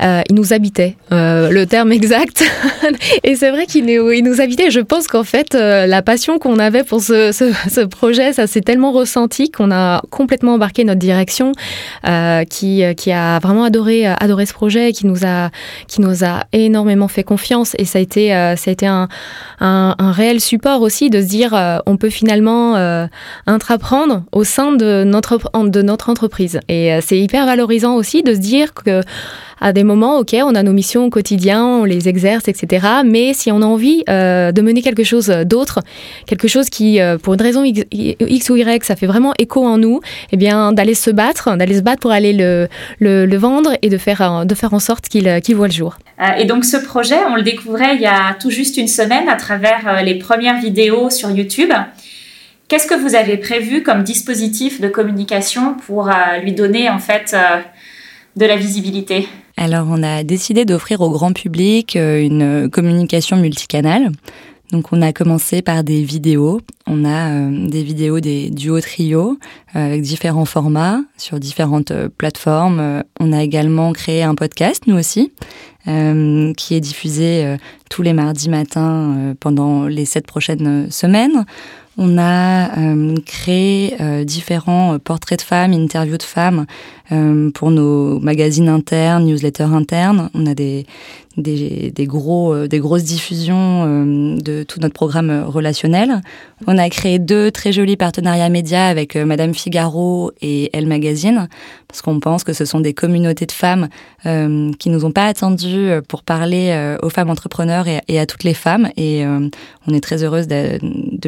il 0.01 0.35
nous 0.35 0.53
habitait, 0.53 0.97
euh, 1.13 1.51
le 1.51 1.67
terme 1.67 1.93
exact. 1.93 2.45
et 3.25 3.37
c'est 3.37 3.51
vrai 3.51 3.67
qu'il 3.67 3.89
il 3.89 4.25
nous 4.25 4.41
habitait. 4.41 4.71
Je 4.71 4.81
pense 4.81 5.07
qu'en 5.07 5.25
fait, 5.25 5.55
euh, 5.55 5.87
la 5.87 6.03
passion 6.03 6.39
qu'on 6.39 6.59
avait 6.59 6.85
pour 6.85 7.01
ce, 7.01 7.33
ce, 7.33 7.53
ce 7.69 7.81
projet, 7.81 8.33
ça 8.33 8.47
s'est 8.47 8.61
tellement 8.61 8.93
ressenti 8.93 9.51
qu'on 9.51 9.71
a 9.71 10.03
complètement 10.11 10.55
embarqué 10.55 10.85
notre 10.85 10.99
direction, 10.99 11.53
qui, 12.51 12.83
qui 12.97 13.13
a 13.13 13.39
vraiment 13.39 13.65
adoré, 13.65 14.07
adoré 14.07 14.47
ce 14.47 14.53
projet, 14.53 14.93
qui 14.93 15.07
nous 15.07 15.25
a, 15.25 15.51
qui 15.89 16.01
nous 16.01 16.25
a 16.25 16.45
énormément 16.53 17.09
fait 17.09 17.25
confiance. 17.25 17.75
Et 17.79 17.85
ça 17.85 17.99
a 17.99 18.03
été, 18.03 18.29
ça 18.29 18.71
a 18.71 18.71
été 18.71 18.87
un, 18.87 19.09
un, 19.61 19.95
un, 19.99 20.13
réel 20.13 20.41
support 20.41 20.83
aussi 20.83 21.11
de 21.11 21.21
se 21.21 21.27
dire, 21.27 21.83
on 21.87 21.97
peut 21.97 22.11
finalement 22.11 22.77
intraprendre 23.47 24.25
au 24.33 24.45
sein 24.45 24.73
de 24.73 25.05
notre, 25.05 25.39
de 25.69 25.83
notre 25.83 26.11
entreprise. 26.11 26.61
Et 26.69 26.99
c'est 27.03 27.19
hyper 27.19 27.47
valorisant 27.47 27.95
aussi 27.95 28.23
de 28.23 28.35
se 28.35 28.41
dire 28.41 28.75
que 28.75 29.03
à 29.61 29.73
des 29.73 29.85
moments, 29.85 30.19
ok, 30.19 30.37
on 30.43 30.55
a 30.55 30.63
nos 30.63 30.73
missions 30.73 31.07
au 31.07 31.11
quotidien, 31.11 31.65
on 31.65 31.85
les 31.85 32.09
exerce, 32.09 32.49
etc. 32.49 32.87
Mais 33.05 33.33
si 33.33 33.51
on 33.51 33.63
a 33.63 33.65
envie 33.65 34.05
euh, 34.09 34.53
de 34.53 34.61
mener 34.61 34.83
quelque 34.83 35.05
chose 35.05 35.29
d'autre, 35.29 35.81
quelque 36.27 36.49
chose 36.49 36.69
qui, 36.69 37.01
euh, 37.01 37.17
pour 37.17 37.35
une 37.35 37.43
raison 37.43 37.65
X, 37.65 38.51
ou 38.51 38.57
Y, 38.57 38.85
ça 38.85 38.97
fait 38.97 39.07
vraiment 39.07 39.33
écho 39.39 39.65
en 39.65 39.79
nous, 39.79 40.01
eh 40.33 40.37
bien, 40.37 40.73
d'aller 40.73 40.95
se 40.95 41.11
battre, 41.11 41.57
d'aller 41.57 41.77
se 41.77 41.83
battre 41.83 42.01
pour 42.01 42.11
aller 42.11 42.33
le, 42.33 43.37
vendre 43.37 43.73
et 43.83 43.89
de 43.89 43.99
faire, 43.99 44.45
de 44.45 44.55
faire 44.55 44.75
en 44.75 44.79
sorte 44.79 45.09
qu'il 45.09 45.57
voit 45.57 45.69
le 45.69 45.73
jour. 45.73 45.99
et 46.39 46.45
donc, 46.45 46.65
ce 46.65 46.77
projet, 46.77 47.19
on 47.31 47.37
le 47.37 47.43
découvrait 47.43 47.97
il 47.97 48.03
y 48.03 48.07
a 48.07 48.35
tout 48.39 48.51
juste 48.51 48.77
une 48.77 48.89
semaine 48.89 49.29
à 49.29 49.37
travers 49.37 50.03
les 50.03 50.17
premières 50.17 50.61
vidéos 50.61 51.11
sur 51.11 51.31
YouTube. 51.31 51.73
Qu'est-ce 52.69 52.87
que 52.87 52.95
vous 52.95 53.15
avez 53.15 53.37
prévu 53.37 53.83
comme 53.83 54.03
dispositif 54.03 54.81
de 54.81 54.89
communication 54.89 55.75
pour 55.87 56.11
lui 56.43 56.53
donner 56.53 56.91
en 56.91 56.99
fait 56.99 57.37
de 58.37 58.47
la 58.47 58.57
visibilité? 58.57 59.29
Alors, 59.59 59.87
on 59.91 60.03
a 60.03 60.23
décidé 60.23 60.67
d'offrir 60.67 61.01
au 61.01 61.09
grand 61.11 61.33
public 61.33 61.97
euh, 61.97 62.21
une 62.23 62.69
communication 62.71 63.39
multicanale. 63.39 64.13
Donc, 64.71 64.93
on 64.93 65.01
a 65.01 65.15
commencé 65.15 65.63
par 65.63 65.83
des 65.83 66.03
vidéos. 66.03 66.61
On 66.87 67.07
a 67.07 67.31
euh, 67.31 67.69
des 67.69 67.83
vidéos 67.83 68.21
des 68.21 68.51
duos 68.51 68.81
trio 68.81 69.39
euh, 69.75 69.87
avec 69.87 70.03
différents 70.03 70.45
formats 70.45 71.01
sur 71.17 71.41
différentes 71.41 71.93
plateformes. 72.19 73.03
on 73.19 73.33
a 73.33 73.43
également 73.43 73.93
créé 73.95 74.23
un 74.23 74.35
podcast, 74.35 74.83
nous 74.87 74.97
aussi, 74.97 75.33
qui 75.87 76.75
est 76.75 76.81
diffusé 76.81 77.57
tous 77.89 78.03
les 78.03 78.13
mardis 78.13 78.49
matins 78.49 79.37
pendant 79.39 79.87
les 79.87 80.05
sept 80.05 80.27
prochaines 80.27 80.91
semaines. 80.91 81.47
On 81.97 82.19
a 82.19 82.71
créé 83.25 83.97
différents 84.25 84.99
portraits 84.99 85.39
de 85.39 85.45
femmes, 85.45 85.73
interviews 85.73 86.19
de 86.19 86.25
femmes 86.25 86.67
pour 87.55 87.71
nos 87.71 88.19
magazines 88.21 88.69
internes, 88.69 89.25
newsletters 89.25 89.65
internes. 89.65 90.31
On 90.35 90.47
a 90.47 90.55
des, 90.55 90.87
des, 91.37 91.91
des, 91.91 92.07
gros, 92.07 92.53
euh, 92.53 92.69
des 92.69 92.79
grosses 92.79 93.05
diffusions 93.05 93.85
euh, 93.87 94.37
de 94.41 94.63
tout 94.63 94.81
notre 94.81 94.95
programme 94.95 95.31
euh, 95.31 95.45
relationnel. 95.45 96.23
On 96.67 96.79
a 96.79 96.89
créé 96.89 97.19
deux 97.19 97.51
très 97.51 97.73
jolis 97.73 97.97
partenariats 97.97 98.49
médias 98.49 98.87
avec 98.87 99.17
Madame 99.17 99.55
Figaro 99.55 100.33
et 100.41 100.71
Elle 100.73 100.87
Magazine, 100.87 101.49
parce 101.89 102.01
qu'on 102.01 102.21
pense 102.21 102.45
que 102.45 102.53
ce 102.53 102.65
sont 102.65 102.81
des 102.81 102.95
communautés 102.95 103.47
de 103.47 103.53
femmes 103.53 103.89
euh, 104.25 104.73
qui 104.79 104.89
nous 104.89 105.05
ont 105.05 105.13
pas 105.13 105.27
attendues 105.27 105.91
pour 106.09 106.23
parler 106.23 106.97
aux 107.03 107.11
femmes 107.11 107.31
entrepreneurs 107.31 107.87
et, 108.09 108.19
à 108.19 108.27
toutes 108.27 108.45
les 108.45 108.55
femmes. 108.55 108.89
Et 108.97 109.25
on 109.27 109.93
est 109.93 110.01
très 110.01 110.25
heureuse 110.25 110.49
de, 110.49 110.79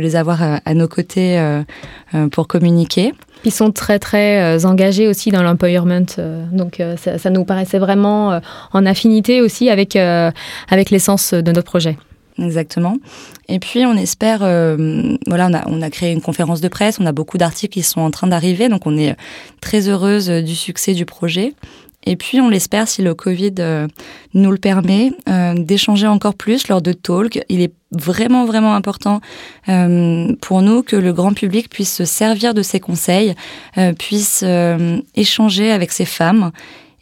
les 0.00 0.16
avoir 0.16 0.42
à, 0.42 0.60
à 0.64 0.74
nos 0.74 0.88
côtés 0.88 1.38
pour 2.32 2.48
communiquer. 2.48 3.12
Ils 3.44 3.52
sont 3.52 3.70
très 3.70 3.98
très 3.98 4.64
engagés 4.64 5.06
aussi 5.08 5.30
dans 5.30 5.42
l'empowerment, 5.42 5.67
donc 6.52 6.82
ça, 6.96 7.18
ça, 7.18 7.30
nous 7.30 7.44
paraissait 7.44 7.78
vraiment 7.78 8.40
en 8.72 8.86
affinité 8.86 9.40
aussi 9.40 9.70
avec 9.70 9.96
euh, 9.96 10.30
avec 10.68 10.90
l'essence 10.90 11.34
de 11.34 11.52
notre 11.52 11.70
projet. 11.70 11.96
Exactement. 12.38 12.98
Et 13.48 13.58
puis 13.58 13.84
on 13.84 13.94
espère, 13.94 14.42
euh, 14.42 15.16
voilà, 15.26 15.48
on 15.48 15.54
a, 15.54 15.68
on 15.68 15.82
a 15.82 15.90
créé 15.90 16.12
une 16.12 16.20
conférence 16.20 16.60
de 16.60 16.68
presse, 16.68 17.00
on 17.00 17.06
a 17.06 17.12
beaucoup 17.12 17.36
d'articles 17.36 17.72
qui 17.72 17.82
sont 17.82 18.00
en 18.00 18.12
train 18.12 18.28
d'arriver, 18.28 18.68
donc 18.68 18.86
on 18.86 18.96
est 18.96 19.16
très 19.60 19.88
heureuse 19.88 20.28
du 20.28 20.54
succès 20.54 20.94
du 20.94 21.04
projet. 21.04 21.54
Et 22.04 22.16
puis 22.16 22.40
on 22.40 22.48
l'espère, 22.48 22.88
si 22.88 23.02
le 23.02 23.14
Covid 23.14 23.54
euh, 23.58 23.86
nous 24.34 24.50
le 24.50 24.58
permet, 24.58 25.12
d'échanger 25.56 26.06
encore 26.06 26.34
plus 26.34 26.68
lors 26.68 26.80
de 26.80 26.92
talks. 26.92 27.40
Il 27.48 27.60
est 27.60 27.72
vraiment 27.90 28.44
vraiment 28.44 28.74
important 28.74 29.20
pour 30.40 30.62
nous 30.62 30.82
que 30.82 30.96
le 30.96 31.12
grand 31.12 31.32
public 31.32 31.68
puisse 31.70 31.94
se 31.94 32.04
servir 32.04 32.54
de 32.54 32.62
ces 32.62 32.80
conseils, 32.80 33.34
puisse 33.98 34.44
échanger 35.14 35.70
avec 35.70 35.92
ces 35.92 36.04
femmes 36.04 36.52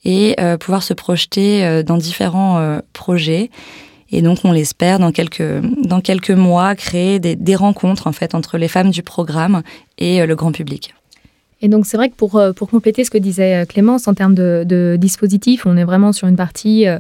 et 0.07 0.37
euh, 0.39 0.57
pouvoir 0.57 0.85
se 0.85 0.95
projeter 0.95 1.65
euh, 1.65 1.83
dans 1.83 1.99
différents 1.99 2.59
euh, 2.59 2.79
projets. 2.93 3.51
Et 4.13 4.23
donc, 4.23 4.39
on 4.45 4.53
l'espère, 4.53 5.01
dans 5.01 5.11
quelques, 5.11 5.61
dans 5.83 6.01
quelques 6.01 6.31
mois, 6.31 6.77
créer 6.77 7.19
des, 7.19 7.35
des, 7.35 7.57
rencontres 7.57 8.07
en 8.07 8.13
fait 8.13 8.37
entre 8.37 8.57
les 8.57 8.69
femmes 8.69 8.91
du 8.91 9.03
programme 9.03 9.63
et 9.99 10.25
le 10.25 10.37
grand 10.37 10.53
public. 10.53 10.95
Et 11.63 11.69
donc, 11.69 11.87
c'est 11.87 11.97
vrai 11.97 12.11
que 12.11 12.15
pour, 12.15 12.41
pour 12.55 12.69
compléter 12.69 13.03
ce 13.05 13.11
que 13.11 13.19
disait 13.19 13.65
Clémence 13.67 14.09
en 14.09 14.15
termes 14.15 14.35
de, 14.35 14.65
de 14.67 14.97
dispositifs, 14.99 15.65
on 15.65 15.77
est 15.77 15.85
vraiment 15.85 16.13
sur 16.13 16.29
une 16.29 16.37
partie 16.37 16.87
euh, 16.87 16.99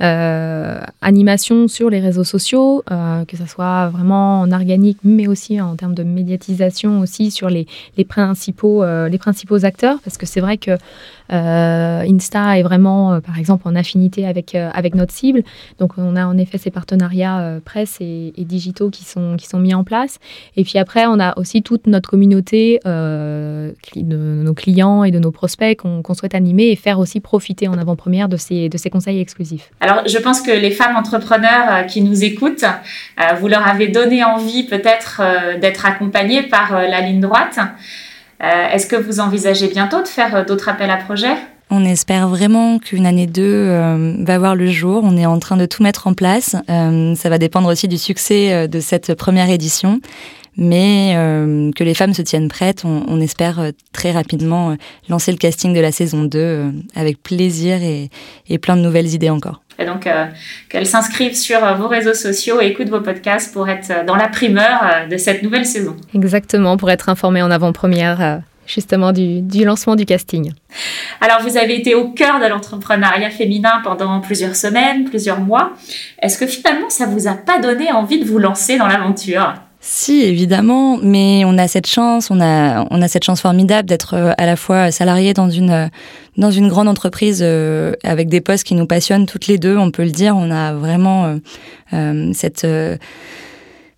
animation 0.00 1.68
sur 1.68 1.90
les 1.90 2.00
réseaux 2.00 2.24
sociaux, 2.24 2.82
euh, 2.90 3.24
que 3.24 3.36
ce 3.36 3.46
soit 3.46 3.88
vraiment 3.88 4.40
en 4.40 4.52
organique, 4.52 4.98
mais 5.04 5.26
aussi 5.26 5.60
en 5.60 5.76
termes 5.76 5.94
de 5.94 6.04
médiatisation 6.04 7.00
aussi 7.00 7.30
sur 7.30 7.48
les, 7.48 7.66
les 7.96 8.04
principaux, 8.04 8.82
euh, 8.82 9.08
les 9.08 9.18
principaux 9.18 9.64
acteurs, 9.64 9.98
parce 10.04 10.16
que 10.16 10.26
c'est 10.26 10.40
vrai 10.40 10.56
que 10.56 10.72
Insta 11.30 12.58
est 12.58 12.62
vraiment, 12.62 13.20
par 13.20 13.38
exemple, 13.38 13.68
en 13.68 13.74
affinité 13.74 14.26
avec, 14.26 14.54
avec 14.54 14.94
notre 14.94 15.12
cible. 15.12 15.42
Donc, 15.78 15.92
on 15.98 16.16
a 16.16 16.24
en 16.24 16.38
effet 16.38 16.56
ces 16.56 16.70
partenariats 16.70 17.60
presse 17.66 17.98
et, 18.00 18.32
digitaux 18.38 18.88
qui 18.88 19.04
sont, 19.04 19.36
qui 19.36 19.46
sont 19.46 19.58
mis 19.58 19.74
en 19.74 19.84
place. 19.84 20.20
Et 20.56 20.64
puis 20.64 20.78
après, 20.78 21.04
on 21.04 21.20
a 21.20 21.38
aussi 21.38 21.62
toute 21.62 21.86
notre 21.86 22.08
communauté 22.08 22.80
de 22.86 23.74
nos 24.42 24.54
clients 24.54 25.04
et 25.04 25.10
de 25.10 25.18
nos 25.18 25.30
prospects 25.30 25.76
qu'on 25.76 26.14
souhaite 26.14 26.34
animer 26.34 26.68
et 26.68 26.76
faire 26.76 26.98
aussi 26.98 27.20
profiter 27.20 27.68
en 27.68 27.76
avant-première 27.76 28.30
de 28.30 28.38
ces, 28.38 28.70
de 28.70 28.78
ces 28.78 28.88
conseils 28.88 29.20
exclusifs. 29.20 29.70
Je 30.06 30.18
pense 30.18 30.40
que 30.40 30.50
les 30.50 30.70
femmes 30.70 30.96
entrepreneurs 30.96 31.66
euh, 31.70 31.82
qui 31.82 32.02
nous 32.02 32.24
écoutent, 32.24 32.64
euh, 32.64 33.34
vous 33.40 33.48
leur 33.48 33.66
avez 33.66 33.88
donné 33.88 34.24
envie 34.24 34.64
peut-être 34.64 35.20
euh, 35.22 35.58
d'être 35.58 35.86
accompagnées 35.86 36.42
par 36.42 36.72
la 36.72 37.00
ligne 37.00 37.20
droite. 37.20 37.58
Est-ce 38.40 38.86
que 38.86 38.94
vous 38.94 39.18
envisagez 39.18 39.66
bientôt 39.66 40.00
de 40.00 40.06
faire 40.06 40.46
d'autres 40.46 40.68
appels 40.68 40.90
à 40.90 40.96
projets? 40.96 41.34
On 41.70 41.84
espère 41.84 42.28
vraiment 42.28 42.78
qu'une 42.78 43.04
année 43.04 43.26
2 43.26 44.22
va 44.24 44.38
voir 44.38 44.54
le 44.54 44.68
jour. 44.68 45.02
On 45.02 45.16
est 45.16 45.26
en 45.26 45.40
train 45.40 45.56
de 45.56 45.66
tout 45.66 45.82
mettre 45.82 46.06
en 46.06 46.14
place. 46.14 46.54
ça 46.68 47.28
va 47.28 47.38
dépendre 47.38 47.68
aussi 47.68 47.88
du 47.88 47.98
succès 47.98 48.68
de 48.68 48.78
cette 48.78 49.14
première 49.14 49.50
édition 49.50 50.00
mais 50.58 51.14
euh, 51.14 51.70
que 51.74 51.84
les 51.84 51.94
femmes 51.94 52.12
se 52.12 52.20
tiennent 52.20 52.48
prêtes. 52.48 52.82
On, 52.84 53.04
on 53.06 53.20
espère 53.20 53.60
euh, 53.60 53.70
très 53.92 54.10
rapidement 54.10 54.72
euh, 54.72 54.74
lancer 55.08 55.30
le 55.30 55.38
casting 55.38 55.72
de 55.72 55.80
la 55.80 55.92
saison 55.92 56.24
2 56.24 56.72
avec 56.96 57.22
plaisir 57.22 57.80
et, 57.82 58.10
et, 58.48 58.58
plein 58.58 58.76
de 58.76 58.82
nouvelles 58.82 59.14
idées 59.14 59.30
encore. 59.30 59.62
Et 59.78 59.86
donc, 59.86 60.08
qu'elles 60.68 60.86
s'inscrivent 60.88 61.36
sur 61.36 61.60
vos 61.76 61.86
réseaux 61.86 62.12
sociaux 62.12 62.60
et 62.60 62.66
écoutent 62.66 62.88
vos 62.88 63.00
podcasts 63.00 63.52
pour 63.52 63.68
être 63.68 64.04
dans 64.04 64.16
la 64.16 64.26
primeur 64.26 65.06
de 65.08 65.16
cette 65.16 65.44
nouvelle 65.44 65.64
saison. 65.64 65.94
Exactement, 66.14 66.76
pour 66.76 66.90
être 66.90 67.08
informées 67.08 67.42
en 67.42 67.50
avant-première 67.52 68.40
justement 68.66 69.12
du, 69.12 69.40
du, 69.40 69.64
lancement 69.64 69.94
du 69.94 70.04
casting. 70.04 70.50
Alors, 71.20 71.42
vous 71.42 71.56
avez 71.56 71.78
été 71.78 71.94
au 71.94 72.10
cœur 72.10 72.40
de 72.40 72.46
l'entrepreneuriat 72.46 73.30
féminin 73.30 73.80
pendant 73.84 74.20
plusieurs 74.20 74.56
semaines, 74.56 75.04
plusieurs 75.04 75.38
mois. 75.38 75.72
Est-ce 76.20 76.38
que 76.38 76.46
finalement, 76.48 76.90
ça 76.90 77.06
vous 77.06 77.28
a 77.28 77.34
pas 77.34 77.60
donné 77.60 77.92
envie 77.92 78.18
de 78.18 78.24
vous 78.24 78.40
lancer 78.40 78.78
dans 78.78 78.88
l'aventure? 78.88 79.54
Si, 79.80 80.22
évidemment, 80.22 80.98
mais 81.00 81.44
on 81.44 81.56
a 81.56 81.68
cette 81.68 81.86
chance, 81.86 82.30
on 82.30 82.40
a, 82.40 82.84
on 82.90 83.00
a 83.00 83.06
cette 83.06 83.22
chance 83.22 83.40
formidable 83.40 83.88
d'être 83.88 84.14
euh, 84.14 84.32
à 84.36 84.44
la 84.44 84.56
fois 84.56 84.90
salarié 84.90 85.34
dans 85.34 85.50
une, 85.50 85.70
euh, 85.70 85.86
dans 86.36 86.50
une 86.50 86.68
grande 86.68 86.88
entreprise 86.88 87.40
euh, 87.42 87.92
avec 88.02 88.28
des 88.28 88.40
postes 88.40 88.64
qui 88.64 88.74
nous 88.74 88.86
passionnent 88.86 89.26
toutes 89.26 89.46
les 89.46 89.56
deux, 89.56 89.76
on 89.76 89.92
peut 89.92 90.02
le 90.02 90.10
dire. 90.10 90.36
On 90.36 90.50
a 90.50 90.74
vraiment 90.74 91.38
euh, 91.92 92.32
cette, 92.34 92.66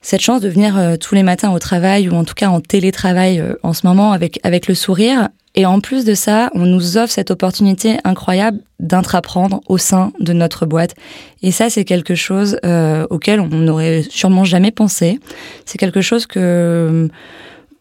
cette 0.03 0.21
chance 0.21 0.43
de 0.43 0.51
venir 0.51 0.99
tous 1.01 1.15
les 1.15 1.23
matins 1.23 1.51
au 1.51 1.59
travail 1.59 2.11
ou 2.11 2.15
en 2.15 2.25
tout 2.25 2.35
cas 2.35 2.49
en 2.49 2.61
télétravail 2.61 3.43
en 3.63 3.73
ce 3.73 3.87
moment 3.87 4.13
avec, 4.13 4.39
avec 4.43 4.69
le 4.69 4.75
sourire 4.75 5.29
et 5.57 5.67
en 5.67 5.81
plus 5.81 6.05
de 6.05 6.15
ça, 6.15 6.51
on 6.55 6.65
nous 6.65 6.97
offre 6.97 7.13
cette 7.13 7.31
opportunité 7.31 7.97
incroyable 8.05 8.61
d'intraprendre 8.79 9.61
au 9.67 9.79
sein 9.79 10.13
de 10.21 10.33
notre 10.33 10.65
boîte. 10.65 10.95
Et 11.43 11.51
ça, 11.51 11.71
c'est 11.71 11.85
quelque 11.85 12.15
chose 12.15 12.59
euh, 12.65 13.07
auquel 13.11 13.41
on 13.41 13.49
n'aurait 13.49 14.05
sûrement 14.09 14.45
jamais 14.45 14.71
pensé. 14.71 15.19
C'est 15.65 15.79
quelque 15.79 16.03
chose 16.03 16.27
que 16.27 17.09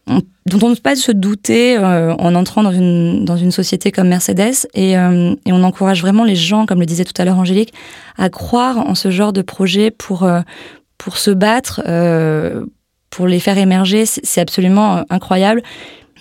on, 0.08 0.20
dont 0.46 0.58
on 0.62 0.70
ne 0.70 0.74
peut 0.74 0.80
pas 0.80 0.96
se 0.96 1.12
douter 1.12 1.78
euh, 1.78 2.12
en 2.14 2.34
entrant 2.34 2.64
dans 2.64 2.72
une, 2.72 3.52
société 3.52 3.92
comme 3.92 4.08
Mercedes. 4.08 4.66
Et, 4.74 4.98
euh, 4.98 5.36
et, 5.46 5.52
on 5.52 5.62
encourage 5.62 6.00
vraiment 6.00 6.24
les 6.24 6.34
gens, 6.34 6.66
comme 6.66 6.80
le 6.80 6.86
disait 6.86 7.04
tout 7.04 7.22
à 7.22 7.24
l'heure 7.24 7.38
Angélique, 7.38 7.72
à 8.18 8.30
croire 8.30 8.78
en 8.78 8.96
ce 8.96 9.12
genre 9.12 9.32
de 9.32 9.42
projet 9.42 9.92
pour, 9.92 10.28
pour 10.98 11.18
se 11.18 11.30
battre, 11.30 11.82
pour 13.10 13.28
les 13.28 13.38
faire 13.38 13.58
émerger. 13.58 14.06
C'est 14.06 14.40
absolument 14.40 15.04
incroyable. 15.08 15.62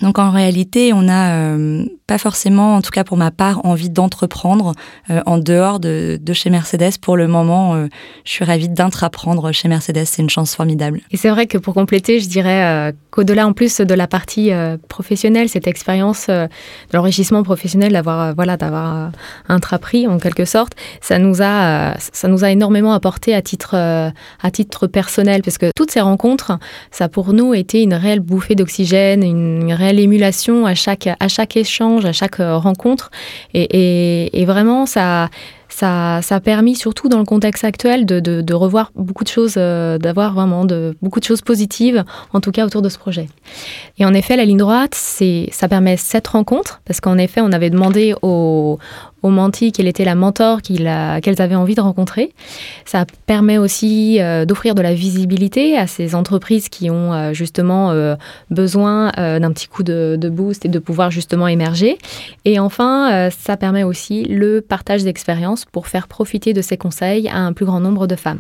Donc 0.02 0.18
en 0.18 0.32
réalité, 0.32 0.94
on 0.94 1.02
n'a 1.02 1.36
euh, 1.36 1.84
pas 2.08 2.18
forcément, 2.18 2.76
en 2.76 2.82
tout 2.82 2.92
cas 2.92 3.04
pour 3.04 3.18
ma 3.18 3.32
part, 3.32 3.66
envie 3.66 3.90
d'entreprendre 3.90 4.74
euh, 5.10 5.22
en 5.26 5.38
dehors 5.38 5.80
de, 5.80 6.20
chez 6.32 6.50
Mercedes. 6.50 6.98
Pour 7.02 7.18
le 7.18 7.28
moment, 7.28 7.76
euh, 7.76 7.88
je 8.24 8.32
suis 8.32 8.46
ravie 8.46 8.70
d'intraprendre 8.70 9.52
chez 9.52 9.68
Mercedes. 9.68 10.06
C'est 10.06 10.22
une 10.22 10.30
chance 10.30 10.56
formidable. 10.56 11.02
Et 11.12 11.18
c'est 11.18 11.30
vrai 11.30 11.48
que 11.48 11.58
pour 11.58 11.74
compléter, 11.74 12.20
je 12.20 12.30
dirais 12.30 12.94
qu'au-delà 13.12 13.48
en 13.48 13.54
plus 13.54 13.82
de 13.82 13.94
la 13.94 14.08
partie 14.08 14.52
professionnelle, 14.88 15.50
cette 15.50 15.68
expérience 15.68 16.28
de 16.28 16.48
l'enrichissement 16.94 17.44
professionnel, 17.44 17.94
d'avoir 17.94 18.34
voilà, 18.36 18.58
d'avoir 18.58 19.12
intrapris 19.48 20.08
en 20.08 20.18
quelque 20.18 20.46
sorte, 20.46 20.74
ça 21.02 21.18
nous 21.20 21.42
a 21.42 21.96
ça 21.98 22.28
nous 22.28 22.44
a 22.44 22.52
énormément 22.52 22.94
apporté 22.94 23.34
à 23.34 23.42
titre 23.42 23.76
à 23.76 24.52
titre 24.52 24.88
personnel, 24.88 25.42
parce 25.42 25.58
que 25.58 25.72
toutes 25.76 25.92
ces 25.92 26.02
rencontres, 26.02 26.58
ça 26.92 27.10
pour 27.10 27.34
nous 27.34 27.54
été 27.54 27.82
une 27.82 27.94
réelle 27.94 28.20
bouffée 28.20 28.56
d'oxygène, 28.56 29.24
une, 29.24 29.62
une 29.64 29.74
réelle 29.74 29.89
l'émulation 29.94 30.66
à 30.66 30.76
chaque, 30.76 31.08
à 31.08 31.28
chaque 31.28 31.58
échange, 31.58 32.06
à 32.06 32.14
chaque 32.14 32.40
euh, 32.40 32.58
rencontre. 32.58 33.12
Et, 33.54 34.46
vraiment, 34.46 34.86
ça, 34.86 35.30
ça, 35.70 36.20
a 36.30 36.40
permis, 36.40 36.76
surtout 36.76 37.10
dans 37.10 37.20
le 37.20 37.26
contexte 37.26 37.64
actuel, 37.64 38.06
de, 38.06 38.54
revoir 38.54 38.92
beaucoup 38.96 39.24
de 39.24 39.30
choses, 39.30 39.56
d'avoir 39.56 40.34
vraiment 40.34 40.66
de, 40.66 40.96
beaucoup 41.02 41.20
de 41.20 41.26
choses 41.26 41.42
positives, 41.42 42.04
en 42.34 42.40
tout 42.40 42.52
cas 42.52 42.66
autour 42.66 42.82
de 42.82 42.90
ce 42.90 42.98
projet. 42.98 43.28
Et 43.98 44.06
en 44.06 44.14
effet, 44.14 44.36
la 44.36 44.46
ligne 44.46 44.58
droite, 44.58 44.96
ça 44.96 45.68
permet 45.68 45.98
cette 45.98 46.28
rencontre, 46.28 46.82
parce 46.86 47.00
qu'en 47.00 47.18
effet, 47.18 47.42
on 47.42 47.52
avait 47.52 47.70
demandé 47.70 48.16
aux, 48.22 48.80
aux 49.24 49.30
mentis 49.30 49.72
quelle 49.72 49.88
était 49.88 50.06
la 50.06 50.16
mentor 50.16 50.62
qu'elles 50.62 51.42
avaient 51.42 51.56
envie 51.56 51.76
de 51.76 51.82
rencontrer. 51.82 52.34
Ça 52.86 53.06
permet 53.26 53.58
aussi 53.58 54.20
euh, 54.20 54.46
d'offrir 54.46 54.76
de 54.76 54.82
la 54.82 54.94
visibilité 54.94 55.78
à 55.78 55.88
ces 55.88 56.16
entreprises 56.16 56.70
qui 56.70 56.90
ont 56.90 57.14
euh, 57.14 57.34
justement 57.34 57.92
euh, 57.92 58.16
besoin 58.50 59.12
d'un 59.18 59.52
petit 59.52 59.68
coup 59.68 59.84
de, 59.84 60.18
de, 60.20 60.30
boost 60.30 60.66
et 60.66 60.70
de 60.70 60.80
pouvoir 60.80 61.12
justement 61.12 61.48
émerger. 61.48 61.98
Et 62.46 62.60
enfin, 62.60 63.30
ça 63.32 63.58
permet 63.58 63.84
aussi 63.84 64.24
le 64.26 64.62
partage 64.62 65.04
d'expériences 65.04 65.66
pour 65.66 65.88
faire 65.88 66.08
profiter 66.08 66.54
de 66.54 66.62
ces 66.62 66.78
conseils 66.78 67.28
à 67.28 67.38
un 67.38 67.54
plus 67.54 67.66
grand 67.66 67.80
nombre 67.80 68.08
de 68.08 68.16
femmes. 68.16 68.40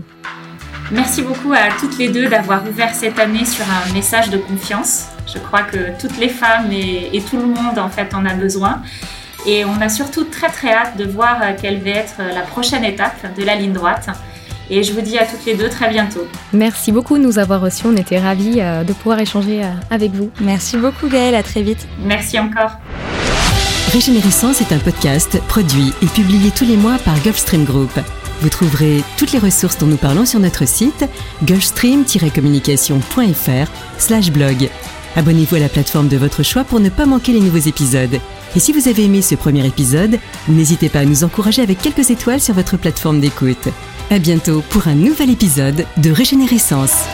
Merci 0.91 1.21
beaucoup 1.21 1.53
à 1.53 1.69
toutes 1.79 1.97
les 1.99 2.09
deux 2.09 2.27
d'avoir 2.27 2.67
ouvert 2.67 2.95
cette 2.95 3.19
année 3.19 3.45
sur 3.45 3.65
un 3.65 3.93
message 3.93 4.29
de 4.29 4.37
confiance. 4.37 5.05
Je 5.31 5.37
crois 5.37 5.61
que 5.61 5.99
toutes 5.99 6.17
les 6.17 6.29
femmes 6.29 6.71
et, 6.71 7.09
et 7.13 7.21
tout 7.21 7.37
le 7.37 7.45
monde 7.45 7.77
en 7.77 7.89
fait 7.89 8.13
en 8.13 8.25
a 8.25 8.33
besoin. 8.33 8.81
Et 9.45 9.63
on 9.65 9.81
a 9.81 9.89
surtout 9.89 10.23
très 10.25 10.49
très 10.49 10.73
hâte 10.73 10.97
de 10.97 11.05
voir 11.05 11.37
euh, 11.41 11.53
quelle 11.59 11.81
va 11.81 11.89
être 11.91 12.15
euh, 12.19 12.33
la 12.33 12.41
prochaine 12.41 12.83
étape 12.83 13.35
de 13.37 13.43
la 13.43 13.55
ligne 13.55 13.73
droite. 13.73 14.07
Et 14.69 14.83
je 14.83 14.93
vous 14.93 15.01
dis 15.01 15.17
à 15.17 15.25
toutes 15.25 15.45
les 15.45 15.55
deux 15.55 15.69
très 15.69 15.89
bientôt. 15.89 16.27
Merci 16.53 16.91
beaucoup 16.91 17.17
de 17.17 17.23
nous 17.23 17.39
avoir 17.39 17.61
reçus. 17.61 17.87
On 17.87 17.95
était 17.95 18.19
ravis 18.19 18.59
euh, 18.59 18.83
de 18.83 18.93
pouvoir 18.93 19.19
échanger 19.19 19.63
avec 19.89 20.11
vous. 20.11 20.29
Merci 20.41 20.77
beaucoup 20.77 21.07
Gaëlle, 21.07 21.35
à 21.35 21.43
très 21.43 21.63
vite. 21.63 21.87
Merci 22.03 22.37
encore. 22.37 22.71
Régénérescence 23.91 24.61
est 24.61 24.71
un 24.71 24.77
podcast 24.77 25.41
produit 25.47 25.91
et 26.03 26.05
publié 26.05 26.51
tous 26.51 26.65
les 26.65 26.77
mois 26.77 26.99
par 26.99 27.19
Gulfstream 27.21 27.63
Group. 27.63 27.89
Vous 28.41 28.49
trouverez 28.49 29.03
toutes 29.17 29.31
les 29.31 29.39
ressources 29.39 29.79
dont 29.79 29.87
nous 29.87 29.97
parlons 29.97 30.25
sur 30.25 30.39
notre 30.39 30.67
site 30.67 31.05
gulfstream-communication.fr 31.43 34.31
blog. 34.31 34.69
Abonnez-vous 35.15 35.55
à 35.55 35.59
la 35.59 35.69
plateforme 35.69 36.07
de 36.07 36.17
votre 36.17 36.43
choix 36.43 36.63
pour 36.63 36.79
ne 36.79 36.89
pas 36.89 37.07
manquer 37.07 37.31
les 37.31 37.41
nouveaux 37.41 37.57
épisodes. 37.57 38.19
Et 38.55 38.59
si 38.59 38.71
vous 38.71 38.87
avez 38.87 39.05
aimé 39.05 39.21
ce 39.21 39.35
premier 39.35 39.65
épisode, 39.65 40.17
n'hésitez 40.47 40.89
pas 40.89 40.99
à 40.99 41.05
nous 41.05 41.23
encourager 41.23 41.61
avec 41.61 41.79
quelques 41.79 42.09
étoiles 42.09 42.41
sur 42.41 42.55
votre 42.55 42.77
plateforme 42.77 43.19
d'écoute. 43.19 43.67
À 44.09 44.17
bientôt 44.17 44.63
pour 44.69 44.87
un 44.87 44.95
nouvel 44.95 45.29
épisode 45.29 45.85
de 45.97 46.11
Régénérescence. 46.11 47.05